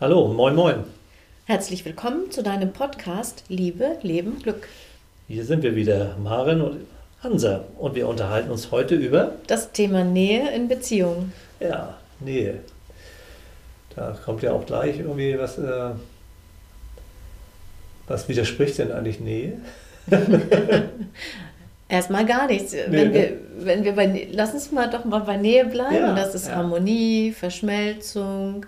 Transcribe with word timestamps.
Hallo, 0.00 0.26
moin, 0.26 0.56
moin. 0.56 0.84
Herzlich 1.44 1.84
willkommen 1.84 2.28
zu 2.28 2.42
deinem 2.42 2.72
Podcast 2.72 3.44
Liebe, 3.46 3.96
Leben, 4.02 4.40
Glück. 4.42 4.66
Hier 5.28 5.44
sind 5.44 5.62
wir 5.62 5.76
wieder, 5.76 6.16
Maren 6.20 6.62
und 6.62 6.80
Hansa. 7.22 7.64
Und 7.78 7.94
wir 7.94 8.08
unterhalten 8.08 8.50
uns 8.50 8.72
heute 8.72 8.96
über 8.96 9.36
das 9.46 9.70
Thema 9.70 10.02
Nähe 10.02 10.50
in 10.52 10.66
Beziehungen. 10.66 11.32
Ja, 11.60 11.96
Nähe. 12.18 12.58
Da 13.94 14.18
kommt 14.24 14.42
ja 14.42 14.52
auch 14.52 14.66
gleich 14.66 14.98
irgendwie 14.98 15.38
was. 15.38 15.58
Äh, 15.58 15.90
was 18.08 18.28
widerspricht 18.28 18.78
denn 18.78 18.90
eigentlich 18.90 19.20
Nähe? 19.20 19.58
Erstmal 21.88 22.26
gar 22.26 22.48
nichts. 22.48 22.72
Nee, 22.72 22.82
wenn 22.88 23.12
ne? 23.12 23.14
wir, 23.14 23.64
wenn 23.64 23.84
wir 23.84 23.92
bei, 23.92 24.26
lass 24.32 24.54
uns 24.54 24.72
mal 24.72 24.90
doch 24.90 25.04
mal 25.04 25.20
bei 25.20 25.36
Nähe 25.36 25.66
bleiben. 25.66 25.94
Ja, 25.94 26.14
das 26.16 26.34
ist 26.34 26.48
ja. 26.48 26.56
Harmonie, 26.56 27.30
Verschmelzung, 27.30 28.66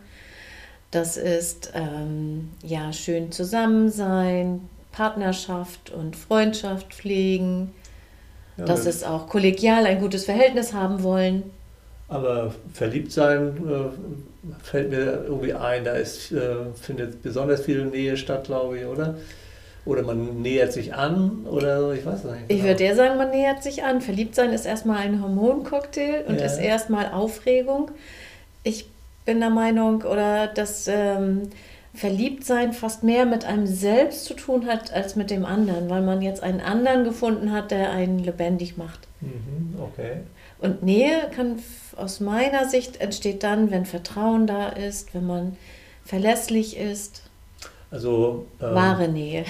das 0.91 1.17
ist 1.17 1.73
ähm, 1.75 2.51
ja 2.63 2.93
schön 2.93 3.33
zusammen 3.33 3.91
sein, 3.91 4.69
Partnerschaft 4.93 5.91
und 5.91 6.17
Freundschaft 6.17 6.95
pflegen. 6.95 7.73
Ja, 8.57 8.65
das 8.65 8.87
ist 8.87 9.07
auch 9.07 9.29
kollegial 9.29 9.85
ein 9.85 10.01
gutes 10.01 10.25
Verhältnis 10.25 10.73
haben 10.73 11.03
wollen. 11.03 11.43
Aber 12.09 12.55
verliebt 12.73 13.13
sein 13.13 13.57
äh, 13.69 14.55
fällt 14.63 14.91
mir 14.91 15.25
irgendwie 15.27 15.53
ein, 15.53 15.85
da 15.85 15.93
ist, 15.93 16.31
äh, 16.33 16.57
findet 16.81 17.23
besonders 17.23 17.63
viel 17.63 17.85
Nähe 17.85 18.17
statt, 18.17 18.45
glaube 18.45 18.79
ich, 18.79 18.87
oder? 18.87 19.17
Oder 19.85 20.03
man 20.03 20.43
nähert 20.43 20.73
sich 20.73 20.95
an 20.95 21.47
oder 21.47 21.93
ich 21.93 22.05
weiß 22.05 22.25
nicht. 22.25 22.37
Ich 22.49 22.63
würde 22.65 22.83
eher 22.83 22.97
sagen, 22.97 23.19
man 23.19 23.31
nähert 23.31 23.63
sich 23.63 23.85
an. 23.85 24.01
Verliebt 24.01 24.35
sein 24.35 24.53
ist 24.53 24.67
erstmal 24.67 24.99
ein 24.99 25.23
Hormoncocktail 25.23 26.25
und 26.27 26.41
ja. 26.41 26.47
ist 26.47 26.59
erstmal 26.59 27.13
Aufregung. 27.13 27.93
Ich 28.65 28.89
bin 29.27 29.41
der 29.41 29.51
Meinung, 29.51 30.03
oder 30.03 30.47
dass 30.47 30.89
ähm, 30.89 31.51
Verliebtsein 31.93 32.73
fast 32.73 33.03
mehr 33.03 33.27
mit 33.27 33.45
einem 33.45 33.67
selbst 33.67 34.25
zu 34.25 34.35
tun 34.35 34.67
hat 34.67 34.93
als 34.93 35.17
mit 35.17 35.31
dem 35.31 35.45
anderen, 35.45 35.91
weil 35.91 36.03
man 36.03 36.23
jetzt 36.23 36.43
einen 36.43 36.61
anderen 36.61 37.05
gefunden 37.05 37.53
hat, 37.53 37.71
der 37.71 37.91
einen 37.91 38.19
lebendig 38.19 38.77
macht. 38.77 39.01
Mhm, 39.21 39.81
okay. 39.81 40.19
Und 40.59 40.83
Nähe 40.83 41.31
kann 41.35 41.59
aus 41.97 42.21
meiner 42.21 42.69
Sicht 42.69 43.01
entsteht 43.01 43.43
dann, 43.43 43.71
wenn 43.71 43.85
Vertrauen 43.85 44.47
da 44.47 44.69
ist, 44.69 45.15
wenn 45.15 45.27
man 45.27 45.57
verlässlich 46.05 46.77
ist. 46.77 47.23
Also 47.91 48.47
ähm, 48.61 48.75
wahre 48.75 49.09
Nähe. 49.09 49.45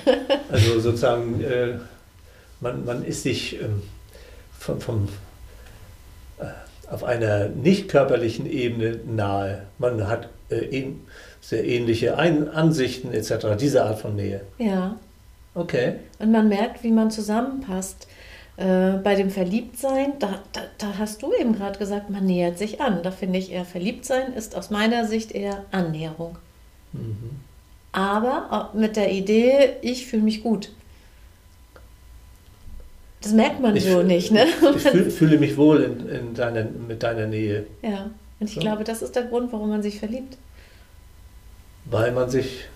also 0.51 0.81
sozusagen, 0.81 1.42
äh, 1.42 1.79
man, 2.61 2.84
man 2.84 3.05
ist 3.05 3.23
sich 3.23 3.61
ähm, 3.61 3.83
vom, 4.58 4.81
vom 4.81 5.08
auf 6.91 7.05
einer 7.05 7.48
nicht 7.48 7.89
körperlichen 7.89 8.51
Ebene 8.51 9.01
nahe. 9.06 9.62
Man 9.79 10.06
hat 10.09 10.29
äh, 10.51 10.92
sehr 11.41 11.65
ähnliche 11.65 12.19
Ein 12.19 12.48
Ansichten 12.48 13.12
etc., 13.12 13.56
diese 13.59 13.84
Art 13.84 13.98
von 13.98 14.17
Nähe. 14.17 14.42
Ja. 14.59 14.97
Okay. 15.55 15.95
Und 16.19 16.33
man 16.33 16.48
merkt, 16.48 16.83
wie 16.83 16.92
man 16.92 17.11
zusammenpasst. 17.11 18.07
Äh, 18.57 18.98
bei 19.05 19.14
dem 19.14 19.31
Verliebtsein, 19.31 20.14
da, 20.19 20.41
da, 20.53 20.62
da 20.79 20.98
hast 20.98 21.23
du 21.23 21.33
eben 21.34 21.55
gerade 21.55 21.79
gesagt, 21.79 22.09
man 22.09 22.25
nähert 22.25 22.59
sich 22.59 22.81
an. 22.81 23.03
Da 23.03 23.11
finde 23.11 23.39
ich 23.39 23.53
eher, 23.53 23.64
Verliebtsein 23.64 24.33
ist 24.33 24.57
aus 24.57 24.70
meiner 24.70 25.07
Sicht 25.07 25.33
eher 25.33 25.64
Annäherung. 25.73 26.39
Mhm. 26.92 27.41
Aber 27.92 28.70
mit 28.75 28.97
der 28.97 29.12
Idee, 29.12 29.77
ich 29.83 30.07
fühle 30.07 30.23
mich 30.23 30.42
gut. 30.42 30.70
Das 33.27 33.35
merkt 33.35 33.61
man 33.61 33.75
ich 33.75 33.85
so 33.85 34.05
nicht, 34.05 34.31
ne? 34.31 34.47
Ich 34.77 34.83
fühl, 34.83 35.11
fühle 35.11 35.39
mich 35.39 35.57
wohl 35.57 35.83
in, 35.83 36.09
in 36.09 36.35
deiner, 36.35 36.65
mit 36.65 37.03
deiner 37.03 37.27
Nähe. 37.27 37.67
Ja, 37.83 38.09
und 38.39 38.49
ich 38.49 38.55
so. 38.55 38.61
glaube, 38.61 38.85
das 38.85 39.03
ist 39.03 39.17
der 39.17 39.25
Grund, 39.25 39.53
warum 39.53 39.69
man 39.69 39.83
sich 39.83 39.99
verliebt. 39.99 40.39
Weil 41.87 42.13
man 42.13 42.31
sich 42.31 42.67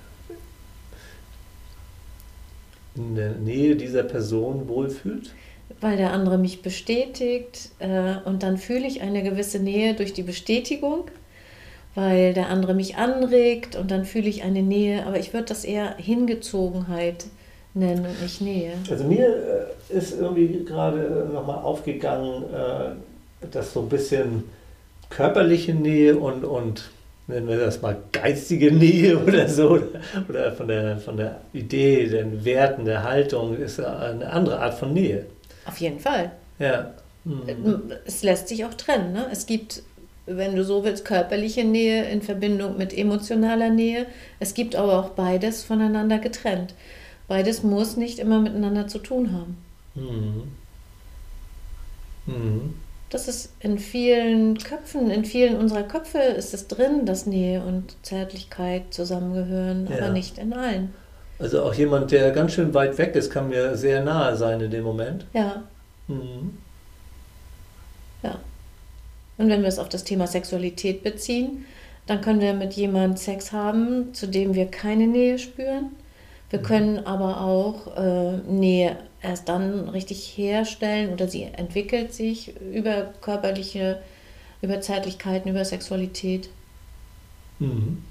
in 2.96 3.14
der 3.14 3.30
Nähe 3.30 3.76
dieser 3.76 4.02
Person 4.02 4.66
wohlfühlt? 4.66 5.32
Weil 5.80 5.96
der 5.96 6.10
andere 6.12 6.36
mich 6.36 6.62
bestätigt 6.62 7.70
äh, 7.78 8.16
und 8.24 8.42
dann 8.42 8.58
fühle 8.58 8.88
ich 8.88 9.02
eine 9.02 9.22
gewisse 9.22 9.60
Nähe 9.60 9.94
durch 9.94 10.14
die 10.14 10.24
Bestätigung, 10.24 11.04
weil 11.94 12.34
der 12.34 12.48
andere 12.48 12.74
mich 12.74 12.96
anregt 12.96 13.76
und 13.76 13.92
dann 13.92 14.04
fühle 14.04 14.28
ich 14.28 14.42
eine 14.42 14.62
Nähe, 14.62 15.06
aber 15.06 15.20
ich 15.20 15.32
würde 15.32 15.46
das 15.46 15.64
eher 15.64 15.94
Hingezogenheit 15.96 17.26
nennen 17.74 18.04
und 18.04 18.22
nicht 18.22 18.40
Nähe. 18.40 18.72
Also 18.90 19.04
mir 19.04 19.66
äh, 19.90 19.96
ist 19.96 20.18
irgendwie 20.18 20.64
gerade 20.64 21.26
äh, 21.28 21.32
nochmal 21.32 21.58
aufgegangen, 21.58 22.44
äh, 22.52 23.46
dass 23.50 23.72
so 23.72 23.80
ein 23.80 23.88
bisschen 23.88 24.44
körperliche 25.08 25.74
Nähe 25.74 26.16
und, 26.16 26.44
und 26.44 26.90
nennen 27.26 27.48
wir 27.48 27.58
das 27.58 27.80
mal 27.82 27.96
geistige 28.12 28.72
Nähe 28.72 29.18
oder 29.24 29.48
so, 29.48 29.80
oder 30.28 30.52
von 30.52 30.68
der, 30.68 30.98
von 30.98 31.16
der 31.16 31.40
Idee, 31.52 32.06
den 32.06 32.44
Werten, 32.44 32.84
der 32.84 33.02
Haltung, 33.02 33.56
ist 33.56 33.80
eine 33.80 34.30
andere 34.30 34.60
Art 34.60 34.74
von 34.74 34.92
Nähe. 34.92 35.26
Auf 35.66 35.78
jeden 35.78 36.00
Fall. 36.00 36.32
Ja. 36.58 36.92
Mhm. 37.24 37.92
Es 38.06 38.22
lässt 38.22 38.48
sich 38.48 38.64
auch 38.64 38.74
trennen. 38.74 39.12
Ne? 39.12 39.26
Es 39.30 39.46
gibt, 39.46 39.82
wenn 40.26 40.56
du 40.56 40.64
so 40.64 40.84
willst, 40.84 41.04
körperliche 41.04 41.64
Nähe 41.64 42.04
in 42.04 42.22
Verbindung 42.22 42.78
mit 42.78 42.96
emotionaler 42.96 43.70
Nähe. 43.70 44.06
Es 44.38 44.54
gibt 44.54 44.74
aber 44.74 44.98
auch 44.98 45.10
beides 45.10 45.62
voneinander 45.62 46.18
getrennt. 46.18 46.74
Beides 47.30 47.62
muss 47.62 47.96
nicht 47.96 48.18
immer 48.18 48.40
miteinander 48.40 48.88
zu 48.88 48.98
tun 48.98 49.32
haben. 49.32 49.56
Mhm. 49.94 50.42
Mhm. 52.26 52.74
Das 53.08 53.28
ist 53.28 53.52
in 53.60 53.78
vielen 53.78 54.58
Köpfen, 54.58 55.12
in 55.12 55.24
vielen 55.24 55.56
unserer 55.56 55.84
Köpfe 55.84 56.18
ist 56.18 56.54
es 56.54 56.66
drin, 56.66 57.06
dass 57.06 57.26
Nähe 57.26 57.62
und 57.62 57.94
Zärtlichkeit 58.02 58.92
zusammengehören, 58.92 59.86
ja. 59.88 59.98
aber 59.98 60.08
nicht 60.10 60.38
in 60.38 60.52
allen. 60.52 60.92
Also 61.38 61.62
auch 61.62 61.72
jemand, 61.72 62.10
der 62.10 62.32
ganz 62.32 62.50
schön 62.50 62.74
weit 62.74 62.98
weg 62.98 63.14
ist, 63.14 63.30
kann 63.30 63.48
mir 63.48 63.76
sehr 63.76 64.02
nahe 64.02 64.36
sein 64.36 64.60
in 64.60 64.72
dem 64.72 64.82
Moment. 64.82 65.24
Ja. 65.32 65.62
Mhm. 66.08 66.58
Ja. 68.24 68.40
Und 69.38 69.48
wenn 69.48 69.60
wir 69.60 69.68
es 69.68 69.78
auf 69.78 69.88
das 69.88 70.02
Thema 70.02 70.26
Sexualität 70.26 71.04
beziehen, 71.04 71.64
dann 72.06 72.22
können 72.22 72.40
wir 72.40 72.54
mit 72.54 72.72
jemandem 72.72 73.16
Sex 73.16 73.52
haben, 73.52 74.12
zu 74.14 74.26
dem 74.26 74.54
wir 74.54 74.66
keine 74.66 75.06
Nähe 75.06 75.38
spüren 75.38 75.90
wir 76.50 76.60
können 76.60 77.06
aber 77.06 77.40
auch 77.40 77.96
äh, 77.96 78.38
Nähe 78.50 78.96
erst 79.22 79.48
dann 79.48 79.88
richtig 79.88 80.36
herstellen 80.36 81.12
oder 81.12 81.28
sie 81.28 81.44
entwickelt 81.44 82.12
sich 82.12 82.54
über 82.60 83.12
körperliche, 83.20 84.00
über 84.60 84.80
Zärtlichkeiten, 84.80 85.48
über 85.48 85.64
Sexualität. 85.64 86.48
Mhm. 87.60 88.04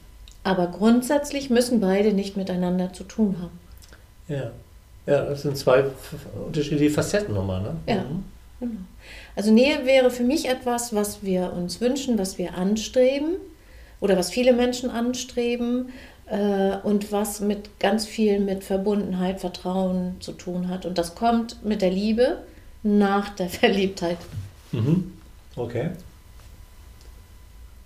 Aber 0.43 0.67
grundsätzlich 0.67 1.49
müssen 1.49 1.81
beide 1.81 2.13
nicht 2.13 2.37
miteinander 2.37 2.93
zu 2.93 3.03
tun 3.03 3.35
haben. 3.41 3.59
Ja, 4.29 4.51
ja 5.05 5.25
das 5.25 5.41
sind 5.41 5.57
zwei 5.57 5.85
unterschiedliche 6.45 6.93
Facetten 6.93 7.33
nochmal. 7.33 7.61
Ne? 7.61 7.75
Ja, 7.87 8.03
mhm. 8.03 8.23
genau. 8.59 8.81
Also 9.35 9.51
Nähe 9.51 9.85
wäre 9.85 10.11
für 10.11 10.23
mich 10.23 10.47
etwas, 10.47 10.93
was 10.93 11.23
wir 11.23 11.53
uns 11.53 11.81
wünschen, 11.81 12.17
was 12.17 12.37
wir 12.37 12.55
anstreben 12.55 13.35
oder 13.99 14.17
was 14.17 14.29
viele 14.29 14.53
Menschen 14.53 14.89
anstreben, 14.89 15.89
äh, 16.29 16.77
und 16.83 17.11
was 17.11 17.39
mit 17.41 17.79
ganz 17.79 18.05
viel 18.05 18.39
mit 18.39 18.63
Verbundenheit, 18.63 19.39
Vertrauen 19.39 20.15
zu 20.19 20.31
tun 20.33 20.69
hat. 20.69 20.85
Und 20.85 20.97
das 20.97 21.15
kommt 21.15 21.63
mit 21.65 21.81
der 21.81 21.91
Liebe 21.91 22.43
nach 22.83 23.29
der 23.29 23.49
Verliebtheit. 23.49 24.17
Mhm. 24.71 25.13
Okay. 25.55 25.89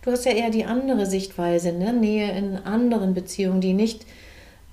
Du 0.01 0.11
hast 0.11 0.25
ja 0.25 0.33
eher 0.33 0.49
die 0.49 0.65
andere 0.65 1.05
Sichtweise, 1.05 1.71
ne? 1.71 1.93
Nähe 1.93 2.37
in 2.37 2.57
anderen 2.57 3.13
Beziehungen, 3.13 3.61
die 3.61 3.73
nicht 3.73 4.05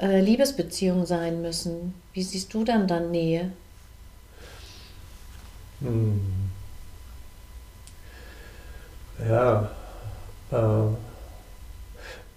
äh, 0.01 0.21
Liebesbeziehungen 0.21 1.07
sein 1.07 1.41
müssen. 1.41 1.95
Wie 2.13 2.23
siehst 2.25 2.53
du 2.53 2.65
dann 2.65 2.89
dann 2.89 3.13
Nähe? 3.13 3.53
Hm. 5.81 6.21
Ja, 9.29 9.71
äh, 10.51 11.10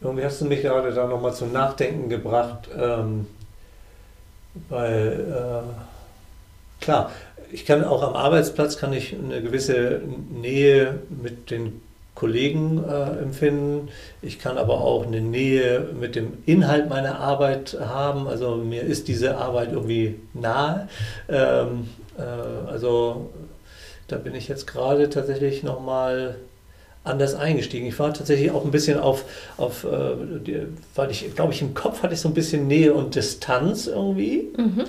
irgendwie 0.03 0.25
hast 0.25 0.41
du 0.41 0.45
mich 0.45 0.61
gerade 0.61 0.93
da 0.93 1.07
nochmal 1.07 1.33
zum 1.33 1.51
Nachdenken 1.51 2.09
gebracht, 2.09 2.69
ähm, 2.77 3.27
weil 4.69 5.63
äh, 6.81 6.83
klar, 6.83 7.11
ich 7.51 7.65
kann 7.65 7.83
auch 7.83 8.03
am 8.03 8.15
Arbeitsplatz 8.15 8.77
kann 8.77 8.93
ich 8.93 9.13
eine 9.13 9.41
gewisse 9.41 10.01
Nähe 10.31 10.99
mit 11.09 11.51
den 11.51 11.81
Kollegen 12.15 12.83
äh, 12.83 13.21
empfinden. 13.21 13.89
Ich 14.21 14.39
kann 14.39 14.57
aber 14.57 14.81
auch 14.81 15.05
eine 15.05 15.21
Nähe 15.21 15.87
mit 15.99 16.15
dem 16.15 16.33
Inhalt 16.45 16.89
meiner 16.89 17.19
Arbeit 17.19 17.77
haben. 17.79 18.27
Also 18.27 18.55
mir 18.55 18.83
ist 18.83 19.07
diese 19.07 19.37
Arbeit 19.37 19.71
irgendwie 19.71 20.15
nahe. 20.33 20.87
Ähm, 21.27 21.89
äh, 22.17 22.69
also 22.69 23.31
da 24.07 24.17
bin 24.17 24.35
ich 24.35 24.47
jetzt 24.47 24.67
gerade 24.67 25.09
tatsächlich 25.09 25.63
nochmal 25.63 26.35
anders 27.03 27.35
eingestiegen. 27.35 27.85
Ich 27.85 27.99
war 27.99 28.13
tatsächlich 28.13 28.51
auch 28.51 28.63
ein 28.63 28.71
bisschen 28.71 28.99
auf, 28.99 29.25
auf 29.57 29.83
äh, 29.83 30.67
weil 30.95 31.11
ich, 31.11 31.35
glaube 31.35 31.53
ich, 31.53 31.61
im 31.61 31.73
Kopf 31.73 32.03
hatte 32.03 32.13
ich 32.13 32.21
so 32.21 32.29
ein 32.29 32.33
bisschen 32.33 32.67
Nähe 32.67 32.93
und 32.93 33.15
Distanz 33.15 33.87
irgendwie. 33.87 34.49
Mhm. 34.57 34.83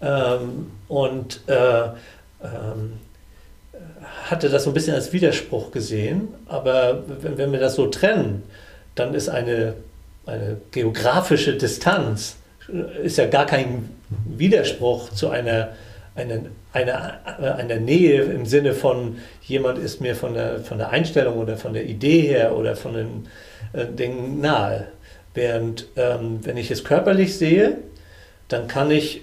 Ähm, 0.00 0.70
und 0.88 1.40
äh, 1.46 1.82
ähm, 2.42 2.92
hatte 4.24 4.48
das 4.48 4.64
so 4.64 4.70
ein 4.70 4.74
bisschen 4.74 4.94
als 4.94 5.12
Widerspruch 5.12 5.70
gesehen. 5.70 6.28
Aber 6.46 7.02
wenn, 7.06 7.36
wenn 7.38 7.52
wir 7.52 7.60
das 7.60 7.74
so 7.74 7.86
trennen, 7.86 8.42
dann 8.94 9.14
ist 9.14 9.28
eine 9.28 9.74
eine 10.28 10.58
geografische 10.70 11.56
Distanz 11.56 12.36
ist 13.02 13.16
ja 13.16 13.26
gar 13.26 13.46
kein 13.46 13.88
Widerspruch 14.26 15.10
zu 15.10 15.30
einer, 15.30 15.70
einer, 16.18 16.40
einer, 16.72 17.56
einer 17.56 17.76
Nähe 17.76 18.22
im 18.22 18.44
Sinne 18.44 18.74
von, 18.74 19.18
jemand 19.42 19.78
ist 19.78 20.00
mir 20.00 20.14
von 20.14 20.34
der, 20.34 20.60
von 20.60 20.78
der 20.78 20.90
Einstellung 20.90 21.38
oder 21.38 21.56
von 21.56 21.72
der 21.72 21.86
Idee 21.86 22.22
her 22.22 22.56
oder 22.56 22.76
von 22.76 22.94
den 22.94 23.26
äh, 23.72 23.86
Dingen 23.86 24.40
nahe. 24.40 24.88
Während, 25.34 25.86
ähm, 25.96 26.40
wenn 26.42 26.56
ich 26.56 26.70
es 26.70 26.84
körperlich 26.84 27.36
sehe, 27.36 27.78
dann 28.48 28.66
kann 28.66 28.90
ich, 28.90 29.22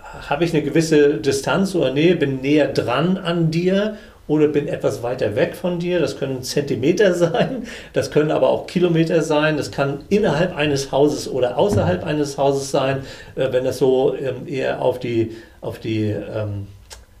habe 0.00 0.44
ich 0.44 0.54
eine 0.54 0.62
gewisse 0.62 1.14
Distanz 1.14 1.74
oder 1.74 1.92
Nähe, 1.92 2.16
bin 2.16 2.40
näher 2.40 2.68
dran 2.68 3.16
an 3.16 3.50
dir 3.50 3.96
oder 4.28 4.48
bin 4.48 4.68
etwas 4.68 5.02
weiter 5.02 5.36
weg 5.36 5.54
von 5.54 5.78
dir. 5.78 6.00
Das 6.00 6.18
können 6.18 6.42
Zentimeter 6.42 7.14
sein, 7.14 7.66
das 7.92 8.10
können 8.10 8.30
aber 8.30 8.50
auch 8.50 8.66
Kilometer 8.66 9.22
sein, 9.22 9.56
das 9.56 9.70
kann 9.70 10.00
innerhalb 10.08 10.56
eines 10.56 10.92
Hauses 10.92 11.28
oder 11.28 11.58
außerhalb 11.58 12.04
eines 12.04 12.38
Hauses 12.38 12.70
sein, 12.70 12.98
äh, 13.36 13.52
wenn 13.52 13.64
das 13.64 13.78
so 13.78 14.14
ähm, 14.16 14.46
eher 14.46 14.82
auf 14.82 14.98
die, 14.98 15.36
auf 15.60 15.78
die 15.78 16.10
ähm, 16.10 16.66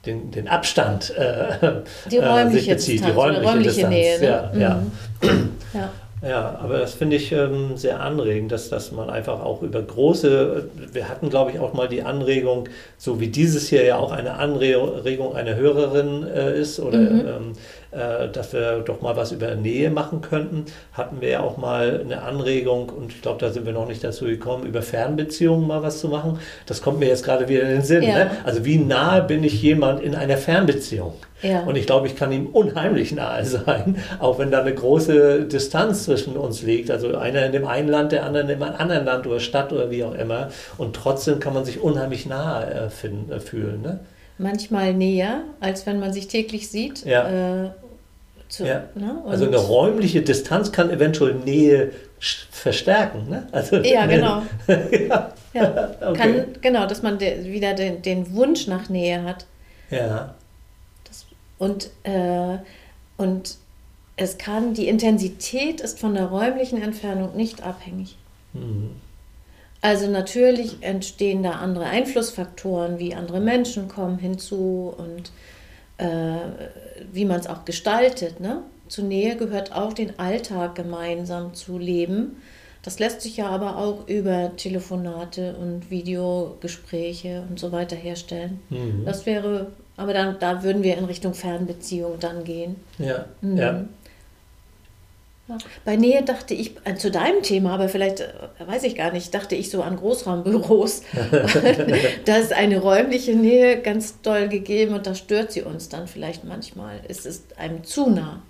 den, 0.06 0.30
den 0.30 0.48
Abstand 0.48 1.10
äh, 1.16 1.82
die 2.10 2.18
räumliche 2.18 2.48
äh, 2.48 2.50
sich 2.50 2.68
bezieht, 2.68 2.94
Distanz, 2.94 3.14
die 3.14 3.18
räumliche, 3.18 3.44
räumliche 3.44 3.70
Distanz. 3.70 3.94
Nähe. 3.94 4.20
Ne? 4.20 4.26
Ja, 4.26 4.50
mhm. 4.52 4.60
ja. 5.72 5.80
ja. 5.80 5.90
Ja, 6.26 6.58
aber 6.60 6.78
das 6.78 6.94
finde 6.94 7.16
ich 7.16 7.30
ähm, 7.30 7.76
sehr 7.76 8.00
anregend, 8.00 8.50
dass, 8.50 8.68
dass 8.68 8.90
man 8.90 9.10
einfach 9.10 9.40
auch 9.44 9.62
über 9.62 9.80
große, 9.80 10.68
wir 10.92 11.08
hatten 11.08 11.30
glaube 11.30 11.52
ich 11.52 11.60
auch 11.60 11.72
mal 11.72 11.88
die 11.88 12.02
Anregung, 12.02 12.68
so 12.96 13.20
wie 13.20 13.28
dieses 13.28 13.68
hier 13.68 13.84
ja 13.84 13.96
auch 13.96 14.10
eine 14.10 14.34
Anregung 14.34 15.36
einer 15.36 15.54
Hörerin 15.54 16.26
äh, 16.26 16.58
ist 16.58 16.80
oder 16.80 16.98
mhm. 16.98 17.20
ähm, 17.20 17.52
äh, 17.96 18.28
dass 18.28 18.52
wir 18.52 18.80
doch 18.80 19.00
mal 19.00 19.16
was 19.16 19.32
über 19.32 19.54
Nähe 19.54 19.90
machen 19.90 20.20
könnten, 20.20 20.66
hatten 20.92 21.20
wir 21.20 21.28
ja 21.28 21.40
auch 21.40 21.56
mal 21.56 22.02
eine 22.04 22.22
Anregung 22.22 22.90
und 22.90 23.12
ich 23.12 23.22
glaube, 23.22 23.40
da 23.40 23.50
sind 23.50 23.66
wir 23.66 23.72
noch 23.72 23.88
nicht 23.88 24.04
dazu 24.04 24.26
gekommen, 24.26 24.66
über 24.66 24.82
Fernbeziehungen 24.82 25.66
mal 25.66 25.82
was 25.82 26.00
zu 26.00 26.08
machen. 26.08 26.38
Das 26.66 26.82
kommt 26.82 26.98
mir 26.98 27.08
jetzt 27.08 27.24
gerade 27.24 27.48
wieder 27.48 27.62
in 27.62 27.68
den 27.68 27.82
Sinn. 27.82 28.02
Ja. 28.02 28.14
Ne? 28.14 28.30
Also 28.44 28.64
wie 28.64 28.78
nahe 28.78 29.22
bin 29.22 29.42
ich 29.44 29.62
jemand 29.62 30.00
in 30.00 30.14
einer 30.14 30.36
Fernbeziehung? 30.36 31.14
Ja. 31.42 31.60
Und 31.60 31.76
ich 31.76 31.86
glaube, 31.86 32.06
ich 32.06 32.16
kann 32.16 32.32
ihm 32.32 32.46
unheimlich 32.46 33.12
nahe 33.12 33.44
sein, 33.44 33.96
auch 34.20 34.38
wenn 34.38 34.50
da 34.50 34.60
eine 34.60 34.74
große 34.74 35.44
Distanz 35.44 36.04
zwischen 36.04 36.36
uns 36.36 36.62
liegt. 36.62 36.90
Also 36.90 37.16
einer 37.16 37.46
in 37.46 37.52
dem 37.52 37.66
einen 37.66 37.88
Land, 37.88 38.12
der 38.12 38.24
andere 38.24 38.44
in 38.44 38.50
einem 38.50 38.62
anderen 38.62 39.04
Land 39.04 39.26
oder 39.26 39.40
Stadt 39.40 39.72
oder 39.72 39.90
wie 39.90 40.04
auch 40.04 40.14
immer. 40.14 40.48
Und 40.78 40.96
trotzdem 40.96 41.40
kann 41.40 41.54
man 41.54 41.64
sich 41.64 41.80
unheimlich 41.80 42.26
nahe 42.26 42.70
äh, 42.72 42.90
finden, 42.90 43.32
äh, 43.32 43.40
fühlen. 43.40 43.82
Ne? 43.82 44.00
Manchmal 44.38 44.92
näher, 44.92 45.42
als 45.60 45.86
wenn 45.86 45.98
man 45.98 46.12
sich 46.12 46.28
täglich 46.28 46.68
sieht. 46.70 47.04
Ja. 47.04 47.64
Äh, 47.64 47.70
zu, 48.48 48.66
Ja. 48.66 48.84
ne? 48.94 49.22
Also 49.26 49.46
eine 49.46 49.56
räumliche 49.56 50.22
Distanz 50.22 50.72
kann 50.72 50.90
eventuell 50.90 51.34
Nähe 51.34 51.92
verstärken. 52.50 53.28
Ne? 53.28 53.46
Also, 53.52 53.76
Ja, 53.76 54.06
genau. 54.06 54.42
ja, 54.68 55.32
Ja. 55.52 55.90
okay. 56.08 56.16
Kann, 56.16 56.44
genau, 56.60 56.86
dass 56.86 57.02
man 57.02 57.18
de, 57.18 57.44
wieder 57.44 57.74
den, 57.74 58.02
den 58.02 58.34
Wunsch 58.34 58.66
nach 58.66 58.88
Nähe 58.88 59.22
hat. 59.24 59.46
ja. 59.90 60.34
Und, 61.58 61.88
äh, 62.02 62.58
und 63.16 63.56
es 64.16 64.36
kann, 64.36 64.74
die 64.74 64.88
Intensität 64.88 65.80
ist 65.80 65.98
von 65.98 66.14
der 66.14 66.26
räumlichen 66.26 66.82
Entfernung 66.82 67.34
nicht 67.34 67.62
abhängig. 67.62 68.18
Mhm. 68.52 68.90
Also 69.80 70.06
natürlich 70.10 70.82
entstehen 70.82 71.42
da 71.42 71.52
andere 71.52 71.84
Einflussfaktoren, 71.84 72.98
wie 72.98 73.14
andere 73.14 73.40
Menschen 73.40 73.88
kommen 73.88 74.18
hinzu 74.18 74.94
und 74.96 75.30
wie 77.12 77.24
man 77.24 77.40
es 77.40 77.46
auch 77.46 77.64
gestaltet. 77.64 78.40
Ne? 78.40 78.62
Zur 78.88 79.04
Nähe 79.04 79.36
gehört 79.36 79.72
auch 79.72 79.92
den 79.92 80.18
Alltag 80.18 80.74
gemeinsam 80.74 81.54
zu 81.54 81.78
leben. 81.78 82.36
Das 82.82 83.00
lässt 83.00 83.22
sich 83.22 83.36
ja 83.36 83.48
aber 83.48 83.78
auch 83.78 84.06
über 84.06 84.52
Telefonate 84.56 85.56
und 85.56 85.90
Videogespräche 85.90 87.42
und 87.48 87.58
so 87.58 87.72
weiter 87.72 87.96
herstellen. 87.96 88.60
Mhm. 88.70 89.04
Das 89.04 89.26
wäre, 89.26 89.72
aber 89.96 90.12
dann, 90.12 90.36
da 90.38 90.62
würden 90.62 90.84
wir 90.84 90.96
in 90.96 91.04
Richtung 91.04 91.34
Fernbeziehung 91.34 92.20
dann 92.20 92.44
gehen. 92.44 92.76
ja. 92.98 93.24
Mhm. 93.40 93.56
ja. 93.56 93.84
Bei 95.84 95.94
Nähe 95.96 96.24
dachte 96.24 96.54
ich, 96.54 96.72
äh, 96.84 96.96
zu 96.96 97.10
deinem 97.10 97.42
Thema, 97.42 97.74
aber 97.74 97.88
vielleicht, 97.88 98.20
äh, 98.20 98.26
weiß 98.66 98.82
ich 98.82 98.96
gar 98.96 99.12
nicht, 99.12 99.32
dachte 99.32 99.54
ich 99.54 99.70
so 99.70 99.82
an 99.82 99.96
Großraumbüros. 99.96 101.02
da 102.24 102.36
ist 102.36 102.52
eine 102.52 102.78
räumliche 102.78 103.34
Nähe 103.34 103.80
ganz 103.80 104.20
doll 104.22 104.48
gegeben 104.48 104.94
und 104.94 105.06
da 105.06 105.14
stört 105.14 105.52
sie 105.52 105.62
uns 105.62 105.88
dann 105.88 106.08
vielleicht 106.08 106.44
manchmal. 106.44 107.00
Es 107.06 107.26
ist 107.26 107.58
einem 107.58 107.84
zu 107.84 108.10
nah. 108.10 108.42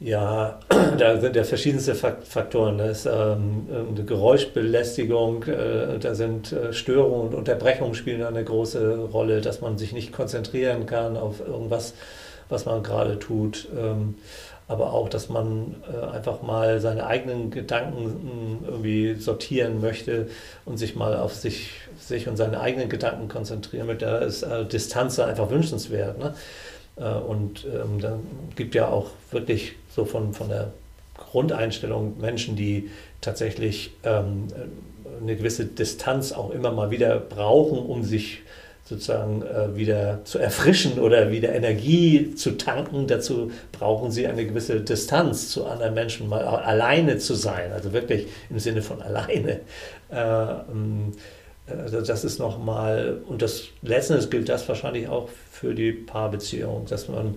Ja, 0.00 0.58
da 0.98 1.20
sind 1.20 1.36
ja 1.36 1.44
verschiedenste 1.44 1.94
Fak- 1.94 2.24
Faktoren. 2.24 2.78
Da 2.78 2.86
ist 2.86 3.04
ähm, 3.06 3.68
eine 3.70 4.04
Geräuschbelästigung, 4.04 5.44
äh, 5.44 5.98
da 6.00 6.14
sind 6.14 6.52
äh, 6.52 6.72
Störungen 6.72 7.28
und 7.28 7.34
Unterbrechungen 7.34 7.94
spielen 7.94 8.22
eine 8.22 8.42
große 8.42 9.10
Rolle, 9.12 9.42
dass 9.42 9.60
man 9.60 9.78
sich 9.78 9.92
nicht 9.92 10.12
konzentrieren 10.12 10.86
kann 10.86 11.16
auf 11.18 11.40
irgendwas, 11.46 11.94
was 12.48 12.64
man 12.64 12.82
gerade 12.82 13.18
tut. 13.18 13.68
Ähm, 13.78 14.16
aber 14.68 14.92
auch, 14.92 15.08
dass 15.08 15.28
man 15.28 15.76
äh, 15.92 16.06
einfach 16.14 16.42
mal 16.42 16.80
seine 16.80 17.06
eigenen 17.06 17.50
Gedanken 17.50 18.60
mh, 18.62 18.68
irgendwie 18.68 19.14
sortieren 19.14 19.80
möchte 19.80 20.28
und 20.64 20.78
sich 20.78 20.96
mal 20.96 21.16
auf 21.16 21.34
sich, 21.34 21.70
sich 21.98 22.28
und 22.28 22.36
seine 22.36 22.60
eigenen 22.60 22.88
Gedanken 22.88 23.28
konzentrieren 23.28 23.86
möchte. 23.86 24.06
Da 24.06 24.18
ist 24.18 24.42
äh, 24.42 24.64
Distanz 24.64 25.18
einfach 25.18 25.50
wünschenswert. 25.50 26.18
Ne? 26.18 26.34
Äh, 26.96 27.04
Und 27.04 27.64
ähm, 27.66 28.00
dann 28.00 28.20
gibt 28.56 28.74
ja 28.74 28.88
auch 28.88 29.10
wirklich 29.30 29.74
so 29.94 30.04
von, 30.04 30.32
von 30.32 30.48
der 30.48 30.72
Grundeinstellung 31.16 32.18
Menschen, 32.20 32.56
die 32.56 32.90
tatsächlich 33.20 33.92
ähm, 34.04 34.48
eine 35.20 35.36
gewisse 35.36 35.66
Distanz 35.66 36.32
auch 36.32 36.50
immer 36.50 36.72
mal 36.72 36.90
wieder 36.90 37.18
brauchen, 37.18 37.78
um 37.78 38.02
sich 38.02 38.40
sozusagen 38.84 39.42
äh, 39.42 39.76
wieder 39.76 40.20
zu 40.24 40.38
erfrischen 40.38 40.98
oder 40.98 41.30
wieder 41.30 41.54
Energie 41.54 42.34
zu 42.34 42.56
tanken. 42.56 43.06
Dazu 43.06 43.50
brauchen 43.70 44.10
sie 44.10 44.26
eine 44.26 44.44
gewisse 44.44 44.80
Distanz 44.80 45.50
zu 45.50 45.66
anderen 45.66 45.94
Menschen, 45.94 46.28
mal 46.28 46.44
alleine 46.44 47.18
zu 47.18 47.34
sein, 47.34 47.72
also 47.72 47.92
wirklich 47.92 48.26
im 48.50 48.58
Sinne 48.58 48.82
von 48.82 49.00
alleine. 49.00 49.60
Äh, 50.10 50.54
also 51.66 52.00
das 52.00 52.24
ist 52.24 52.38
nochmal, 52.38 53.20
und 53.28 53.40
das 53.40 53.64
letztendlich 53.82 54.30
gilt 54.30 54.48
das 54.48 54.68
wahrscheinlich 54.68 55.08
auch 55.08 55.28
für 55.50 55.74
die 55.74 55.92
Paarbeziehung, 55.92 56.86
dass 56.86 57.08
man, 57.08 57.36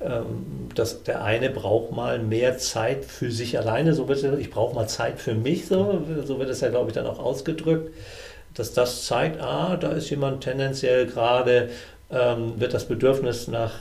ähm, 0.00 0.68
dass 0.74 1.02
der 1.02 1.24
eine 1.24 1.50
braucht 1.50 1.92
mal 1.92 2.20
mehr 2.20 2.56
Zeit 2.58 3.04
für 3.04 3.30
sich 3.30 3.58
alleine, 3.58 3.94
so 3.94 4.08
wird 4.08 4.22
es, 4.22 4.38
ich 4.38 4.50
brauche 4.50 4.74
mal 4.74 4.86
Zeit 4.86 5.18
für 5.18 5.34
mich, 5.34 5.66
so, 5.66 6.04
so 6.24 6.38
wird 6.38 6.50
es 6.50 6.60
ja, 6.60 6.68
glaube 6.68 6.90
ich, 6.90 6.94
dann 6.94 7.06
auch 7.06 7.18
ausgedrückt, 7.18 7.92
dass 8.54 8.72
das 8.72 9.04
zeigt, 9.06 9.40
ah, 9.40 9.76
da 9.76 9.92
ist 9.92 10.10
jemand 10.10 10.42
tendenziell 10.42 11.06
gerade, 11.06 11.70
ähm, 12.10 12.60
wird 12.60 12.74
das 12.74 12.86
Bedürfnis 12.86 13.48
nach 13.48 13.72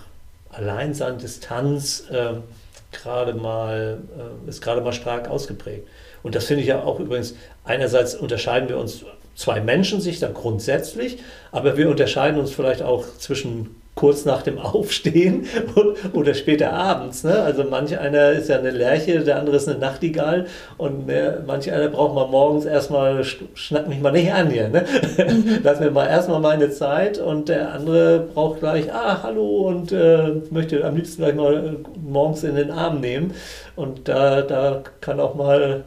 Alleinsein, 0.52 1.18
Distanz 1.18 2.06
ähm, 2.12 2.44
gerade 2.92 3.34
mal, 3.34 4.00
äh, 4.46 4.50
ist 4.50 4.62
gerade 4.62 4.82
mal 4.82 4.94
stark 4.94 5.30
ausgeprägt. 5.30 5.88
Und 6.22 6.36
das 6.36 6.46
finde 6.46 6.62
ich 6.62 6.70
ja 6.70 6.84
auch 6.84 7.00
übrigens, 7.00 7.36
einerseits 7.64 8.16
unterscheiden 8.16 8.70
wir 8.70 8.78
uns 8.78 9.04
zwei 9.36 9.60
Menschen 9.60 10.00
sich 10.00 10.20
da 10.20 10.30
grundsätzlich, 10.30 11.20
aber 11.52 11.76
wir 11.78 11.90
unterscheiden 11.90 12.40
uns 12.40 12.52
vielleicht 12.52 12.82
auch 12.82 13.06
zwischen 13.18 13.76
kurz 13.96 14.26
nach 14.26 14.42
dem 14.42 14.58
Aufstehen 14.58 15.46
oder 16.14 16.34
später 16.34 16.74
abends. 16.74 17.24
Ne? 17.24 17.40
Also 17.44 17.64
manch 17.64 17.98
einer 18.00 18.32
ist 18.32 18.50
ja 18.50 18.58
eine 18.58 18.72
Lerche, 18.72 19.20
der 19.20 19.38
andere 19.38 19.58
ist 19.58 19.70
eine 19.70 19.78
Nachtigall 19.78 20.48
und 20.78 21.06
ne, 21.06 21.44
manch 21.46 21.72
einer 21.72 21.90
braucht 21.90 22.16
mal 22.16 22.28
morgens 22.28 22.66
erstmal, 22.66 23.22
sch- 23.22 23.44
schnack 23.54 23.88
mich 23.88 24.02
mal 24.02 24.12
nicht 24.12 24.34
an 24.34 24.50
hier. 24.50 24.70
Ne? 24.70 24.84
Lass 25.64 25.80
mir 25.80 25.92
mal 25.92 26.08
erstmal 26.08 26.40
meine 26.40 26.72
Zeit 26.72 27.20
und 27.20 27.50
der 27.50 27.72
andere 27.72 28.22
braucht 28.34 28.62
gleich, 28.62 28.92
ah, 28.92 29.20
hallo 29.22 29.68
und 29.68 29.92
äh, 29.92 30.42
möchte 30.50 30.84
am 30.84 30.96
liebsten 30.96 31.22
gleich 31.22 31.36
mal 31.36 31.54
äh, 31.56 31.72
morgens 32.04 32.44
in 32.44 32.56
den 32.56 32.72
Arm 32.72 33.00
nehmen. 33.00 33.34
Und 33.76 34.08
da, 34.08 34.42
da 34.42 34.82
kann 35.02 35.20
auch 35.20 35.36
mal 35.36 35.84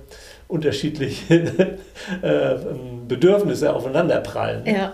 unterschiedliche 0.49 1.35
äh, 2.23 2.55
Bedürfnisse 3.09 3.75
aufeinanderprallen. 3.75 4.65
Ja. 4.65 4.93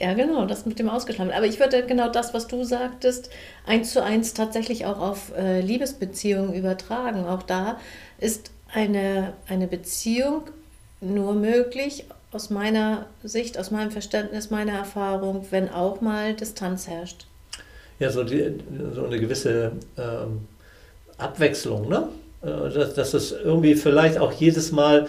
Ja, 0.00 0.14
genau, 0.14 0.46
das 0.46 0.64
mit 0.64 0.78
dem 0.78 0.88
Ausgeschlafen. 0.88 1.30
Aber 1.30 1.44
ich 1.44 1.60
würde 1.60 1.84
genau 1.84 2.08
das, 2.08 2.32
was 2.32 2.46
du 2.46 2.64
sagtest, 2.64 3.28
eins 3.66 3.92
zu 3.92 4.02
eins 4.02 4.32
tatsächlich 4.32 4.86
auch 4.86 4.98
auf 4.98 5.36
äh, 5.36 5.60
Liebesbeziehungen 5.60 6.54
übertragen. 6.54 7.26
Auch 7.26 7.42
da 7.42 7.78
ist 8.18 8.50
eine, 8.72 9.34
eine 9.46 9.66
Beziehung 9.66 10.44
nur 11.02 11.34
möglich, 11.34 12.06
aus 12.32 12.48
meiner 12.48 13.06
Sicht, 13.24 13.58
aus 13.58 13.70
meinem 13.70 13.90
Verständnis, 13.90 14.50
meiner 14.50 14.72
Erfahrung, 14.72 15.46
wenn 15.50 15.68
auch 15.68 16.00
mal 16.00 16.32
Distanz 16.32 16.86
herrscht. 16.88 17.26
Ja, 17.98 18.10
so, 18.10 18.24
die, 18.24 18.54
so 18.94 19.04
eine 19.04 19.18
gewisse 19.18 19.72
ähm, 19.98 20.46
Abwechslung, 21.18 21.88
ne? 21.90 22.08
Äh, 22.40 22.46
Dass, 22.46 22.94
dass 22.94 23.12
es 23.12 23.32
irgendwie 23.32 23.74
vielleicht 23.74 24.16
auch 24.16 24.32
jedes 24.32 24.72
Mal 24.72 25.08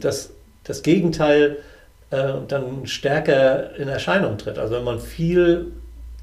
das, 0.00 0.30
das 0.62 0.82
Gegenteil 0.82 1.58
äh, 1.58 1.73
dann 2.10 2.86
stärker 2.86 3.74
in 3.76 3.88
Erscheinung 3.88 4.38
tritt. 4.38 4.58
Also 4.58 4.76
wenn 4.76 4.84
man 4.84 5.00
viel 5.00 5.72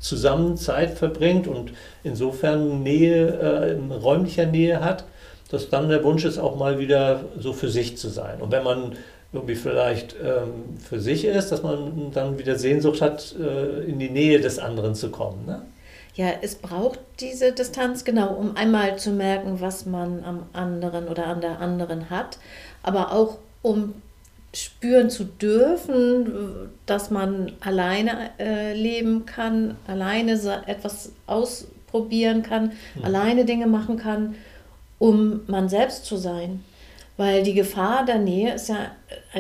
zusammen 0.02 0.58
Zeit 0.58 0.98
verbringt 0.98 1.48
und 1.48 1.74
insofern 2.04 2.84
Nähe, 2.84 3.40
äh, 3.40 3.72
in 3.74 3.92
räumlicher 3.92 4.46
Nähe 4.46 4.84
hat, 4.84 5.06
dass 5.50 5.70
dann 5.70 5.90
der 5.90 6.04
Wunsch 6.04 6.26
ist, 6.26 6.40
auch 6.40 6.56
mal 6.58 6.80
wieder 6.80 7.26
so 7.38 7.54
für 7.54 7.70
sich 7.70 7.98
zu 7.98 8.10
sein. 8.10 8.42
Und 8.42 8.52
wenn 8.52 8.64
man 8.64 8.94
irgendwie 9.34 9.56
vielleicht 9.56 10.16
ähm, 10.22 10.78
für 10.78 11.00
sich 11.00 11.24
ist, 11.24 11.52
dass 11.52 11.64
man 11.64 12.12
dann 12.14 12.38
wieder 12.38 12.58
Sehnsucht 12.58 13.02
hat, 13.02 13.36
äh, 13.40 13.84
in 13.84 14.00
die 14.00 14.10
Nähe 14.10 14.42
des 14.42 14.60
anderen 14.60 14.96
zu 14.96 15.10
kommen. 15.10 15.46
Ne? 15.46 15.62
Ja, 16.16 16.32
es 16.42 16.56
braucht 16.56 17.00
diese 17.20 17.54
Distanz, 17.54 18.04
genau, 18.04 18.34
um 18.34 18.58
einmal 18.58 18.98
zu 18.98 19.12
merken, 19.12 19.62
was 19.62 19.86
man 19.86 20.24
am 20.26 20.44
anderen 20.52 21.08
oder 21.08 21.28
an 21.28 21.40
der 21.40 21.62
anderen 21.62 22.10
hat, 22.10 22.38
aber 22.84 23.14
auch 23.14 23.38
um 23.62 23.94
spüren 24.54 25.10
zu 25.10 25.24
dürfen, 25.24 26.70
dass 26.86 27.10
man 27.10 27.54
alleine 27.62 28.32
äh, 28.38 28.74
leben 28.74 29.26
kann, 29.26 29.78
alleine 29.88 30.34
etwas 30.66 31.14
ausprobieren 31.26 32.44
kann, 32.44 32.74
mhm. 32.96 33.06
alleine 33.06 33.46
Dinge 33.46 33.68
machen 33.68 33.98
kann, 33.98 34.36
um 35.00 35.42
man 35.48 35.70
selbst 35.70 36.06
zu 36.06 36.18
sein. 36.18 36.64
Weil 37.18 37.44
die 37.44 37.54
Gefahr 37.54 38.06
der 38.06 38.20
Nähe 38.20 38.54
ist 38.54 38.70
ja, 38.70 38.92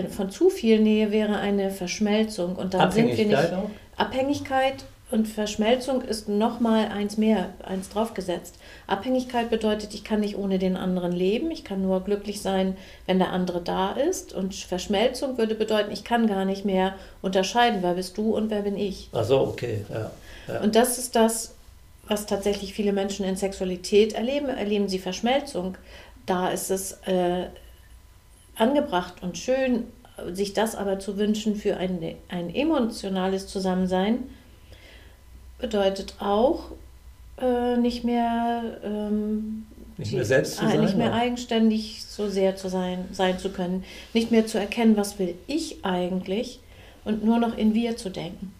von 0.10 0.30
zu 0.30 0.50
viel 0.50 0.80
Nähe 0.80 1.12
wäre 1.12 1.38
eine 1.40 1.72
Verschmelzung 1.72 2.56
und 2.56 2.74
dann 2.74 2.92
sind 2.92 3.18
wir 3.18 3.26
nicht. 3.26 3.54
Auch? 3.54 3.70
Abhängigkeit 3.98 4.84
und 5.12 5.28
Verschmelzung 5.28 6.02
ist 6.02 6.30
nochmal 6.30 6.88
eins 6.88 7.18
mehr, 7.18 7.50
eins 7.64 7.90
draufgesetzt. 7.90 8.56
Abhängigkeit 8.88 9.50
bedeutet, 9.50 9.94
ich 9.94 10.06
kann 10.06 10.22
nicht 10.22 10.38
ohne 10.38 10.58
den 10.58 10.78
anderen 10.78 11.12
leben, 11.12 11.52
ich 11.52 11.66
kann 11.66 11.82
nur 11.82 12.02
glücklich 12.02 12.42
sein, 12.42 12.78
wenn 13.08 13.20
der 13.20 13.32
andere 13.32 13.62
da 13.62 13.92
ist. 13.92 14.34
Und 14.34 14.56
Verschmelzung 14.56 15.38
würde 15.38 15.56
bedeuten, 15.56 15.92
ich 15.92 16.06
kann 16.06 16.28
gar 16.28 16.46
nicht 16.46 16.64
mehr 16.64 16.96
unterscheiden, 17.22 17.80
wer 17.82 17.96
bist 17.96 18.18
du 18.18 18.36
und 18.36 18.50
wer 18.50 18.62
bin 18.62 18.78
ich. 18.78 19.10
Ach 19.12 19.26
so, 19.26 19.42
okay, 19.42 19.86
ja. 19.90 20.12
ja. 20.48 20.62
Und 20.62 20.76
das 20.76 20.98
ist 20.98 21.16
das, 21.16 21.56
was 22.08 22.26
tatsächlich 22.26 22.74
viele 22.74 22.94
Menschen 22.94 23.26
in 23.26 23.36
Sexualität 23.36 24.14
erleben. 24.14 24.48
Erleben 24.48 24.88
sie 24.88 25.00
Verschmelzung. 25.00 25.78
Da 26.26 26.50
ist 26.50 26.72
es 26.72 26.94
äh, 27.06 27.48
angebracht 28.56 29.16
und 29.22 29.38
schön, 29.38 29.88
sich 30.32 30.54
das 30.54 30.76
aber 30.76 31.00
zu 31.00 31.18
wünschen 31.18 31.56
für 31.56 31.78
ein, 31.78 32.00
ein 32.30 32.54
emotionales 32.54 33.48
Zusammensein 33.48 34.30
bedeutet 35.62 36.16
auch, 36.20 36.72
äh, 37.40 37.78
nicht 37.78 38.04
mehr, 38.04 38.64
ähm, 38.84 39.66
nicht 39.98 40.14
mehr 40.14 40.26
selbst 40.26 40.58
zu 40.58 40.68
sein, 40.68 40.82
nicht 40.82 40.98
mehr 40.98 41.14
eigenständig 41.14 42.04
so 42.08 42.28
sehr 42.30 42.56
zu 42.56 42.70
sein, 42.70 43.06
sein 43.12 43.40
zu 43.40 43.50
können, 43.50 43.84
nicht 44.14 44.32
mehr 44.32 44.48
zu 44.48 44.58
erkennen, 44.58 44.98
was 44.98 45.20
will 45.20 45.36
ich 45.48 45.84
eigentlich 45.84 46.60
und 47.06 47.24
nur 47.24 47.40
noch 47.40 47.58
in 47.58 47.74
wir 47.74 47.98
zu 47.98 48.10
denken. 48.10 48.54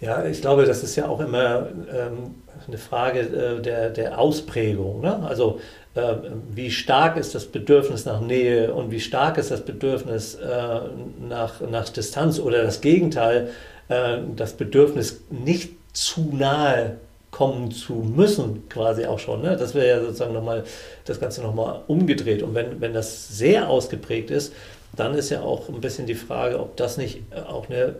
Ja, 0.00 0.24
ich 0.24 0.40
glaube, 0.40 0.64
das 0.64 0.82
ist 0.82 0.96
ja 0.96 1.08
auch 1.08 1.20
immer 1.20 1.68
ähm, 1.92 2.34
eine 2.66 2.78
Frage 2.78 3.20
äh, 3.20 3.62
der, 3.62 3.90
der 3.90 4.18
Ausprägung. 4.18 5.00
Ne? 5.00 5.22
Also 5.28 5.60
äh, 5.94 6.14
wie 6.52 6.70
stark 6.70 7.16
ist 7.16 7.34
das 7.34 7.46
Bedürfnis 7.46 8.04
nach 8.04 8.20
Nähe 8.20 8.72
und 8.72 8.90
wie 8.90 9.00
stark 9.00 9.38
ist 9.38 9.50
das 9.50 9.64
Bedürfnis 9.64 10.34
äh, 10.36 10.80
nach, 11.28 11.60
nach 11.60 11.88
Distanz 11.88 12.38
oder 12.38 12.62
das 12.62 12.80
Gegenteil, 12.80 13.50
äh, 13.88 14.18
das 14.36 14.54
Bedürfnis 14.54 15.20
nicht 15.30 15.79
zu 15.92 16.30
nahe 16.32 16.98
kommen 17.30 17.70
zu 17.70 17.94
müssen, 17.94 18.68
quasi 18.68 19.06
auch 19.06 19.18
schon. 19.18 19.42
Ne? 19.42 19.56
Das 19.56 19.74
wäre 19.74 19.88
ja 19.88 20.00
sozusagen 20.00 20.34
nochmal 20.34 20.64
das 21.04 21.20
Ganze 21.20 21.42
nochmal 21.42 21.80
umgedreht. 21.86 22.42
Und 22.42 22.54
wenn, 22.54 22.80
wenn 22.80 22.92
das 22.92 23.28
sehr 23.28 23.68
ausgeprägt 23.68 24.30
ist, 24.30 24.52
dann 24.96 25.14
ist 25.14 25.30
ja 25.30 25.42
auch 25.42 25.68
ein 25.68 25.80
bisschen 25.80 26.06
die 26.06 26.14
Frage, 26.14 26.58
ob 26.58 26.76
das 26.76 26.96
nicht 26.96 27.22
äh, 27.30 27.40
auch 27.40 27.68
eine, 27.68 27.94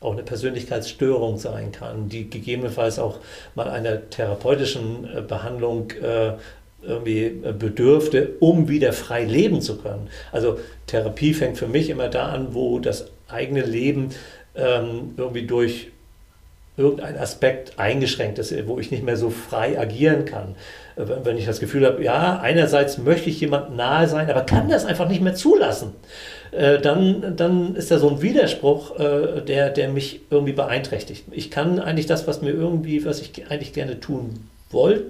auch 0.00 0.12
eine 0.12 0.22
Persönlichkeitsstörung 0.22 1.38
sein 1.38 1.72
kann, 1.72 2.08
die 2.08 2.30
gegebenenfalls 2.30 2.98
auch 2.98 3.18
mal 3.54 3.68
einer 3.68 4.08
therapeutischen 4.10 5.08
äh, 5.12 5.20
Behandlung 5.22 5.90
äh, 5.90 6.34
irgendwie 6.80 7.30
bedürfte, 7.58 8.36
um 8.38 8.68
wieder 8.68 8.92
frei 8.92 9.24
leben 9.24 9.60
zu 9.60 9.78
können. 9.78 10.08
Also 10.30 10.60
Therapie 10.86 11.34
fängt 11.34 11.58
für 11.58 11.66
mich 11.66 11.90
immer 11.90 12.08
da 12.08 12.28
an, 12.28 12.54
wo 12.54 12.78
das 12.78 13.06
eigene 13.26 13.62
Leben 13.62 14.10
ähm, 14.54 15.14
irgendwie 15.16 15.44
durch 15.44 15.88
irgendein 16.78 17.18
Aspekt 17.18 17.78
eingeschränkt 17.78 18.38
ist, 18.38 18.54
wo 18.66 18.78
ich 18.78 18.90
nicht 18.90 19.02
mehr 19.02 19.16
so 19.16 19.30
frei 19.30 19.78
agieren 19.78 20.24
kann. 20.24 20.54
Wenn 20.96 21.36
ich 21.36 21.46
das 21.46 21.60
Gefühl 21.60 21.84
habe, 21.84 22.02
ja, 22.02 22.40
einerseits 22.40 22.98
möchte 22.98 23.30
ich 23.30 23.40
jemand 23.40 23.76
nahe 23.76 24.08
sein, 24.08 24.30
aber 24.30 24.42
kann 24.42 24.68
das 24.68 24.84
einfach 24.84 25.08
nicht 25.08 25.20
mehr 25.20 25.34
zulassen, 25.34 25.92
äh, 26.50 26.78
dann, 26.78 27.36
dann 27.36 27.74
ist 27.76 27.90
da 27.90 27.98
so 27.98 28.08
ein 28.08 28.22
Widerspruch, 28.22 28.98
äh, 28.98 29.42
der, 29.42 29.70
der 29.70 29.90
mich 29.90 30.20
irgendwie 30.30 30.52
beeinträchtigt. 30.52 31.24
Ich 31.30 31.50
kann 31.50 31.78
eigentlich 31.78 32.06
das, 32.06 32.26
was 32.26 32.42
mir 32.42 32.50
irgendwie, 32.50 33.04
was 33.04 33.20
ich 33.20 33.50
eigentlich 33.50 33.72
gerne 33.72 34.00
tun 34.00 34.48
wollt, 34.70 35.04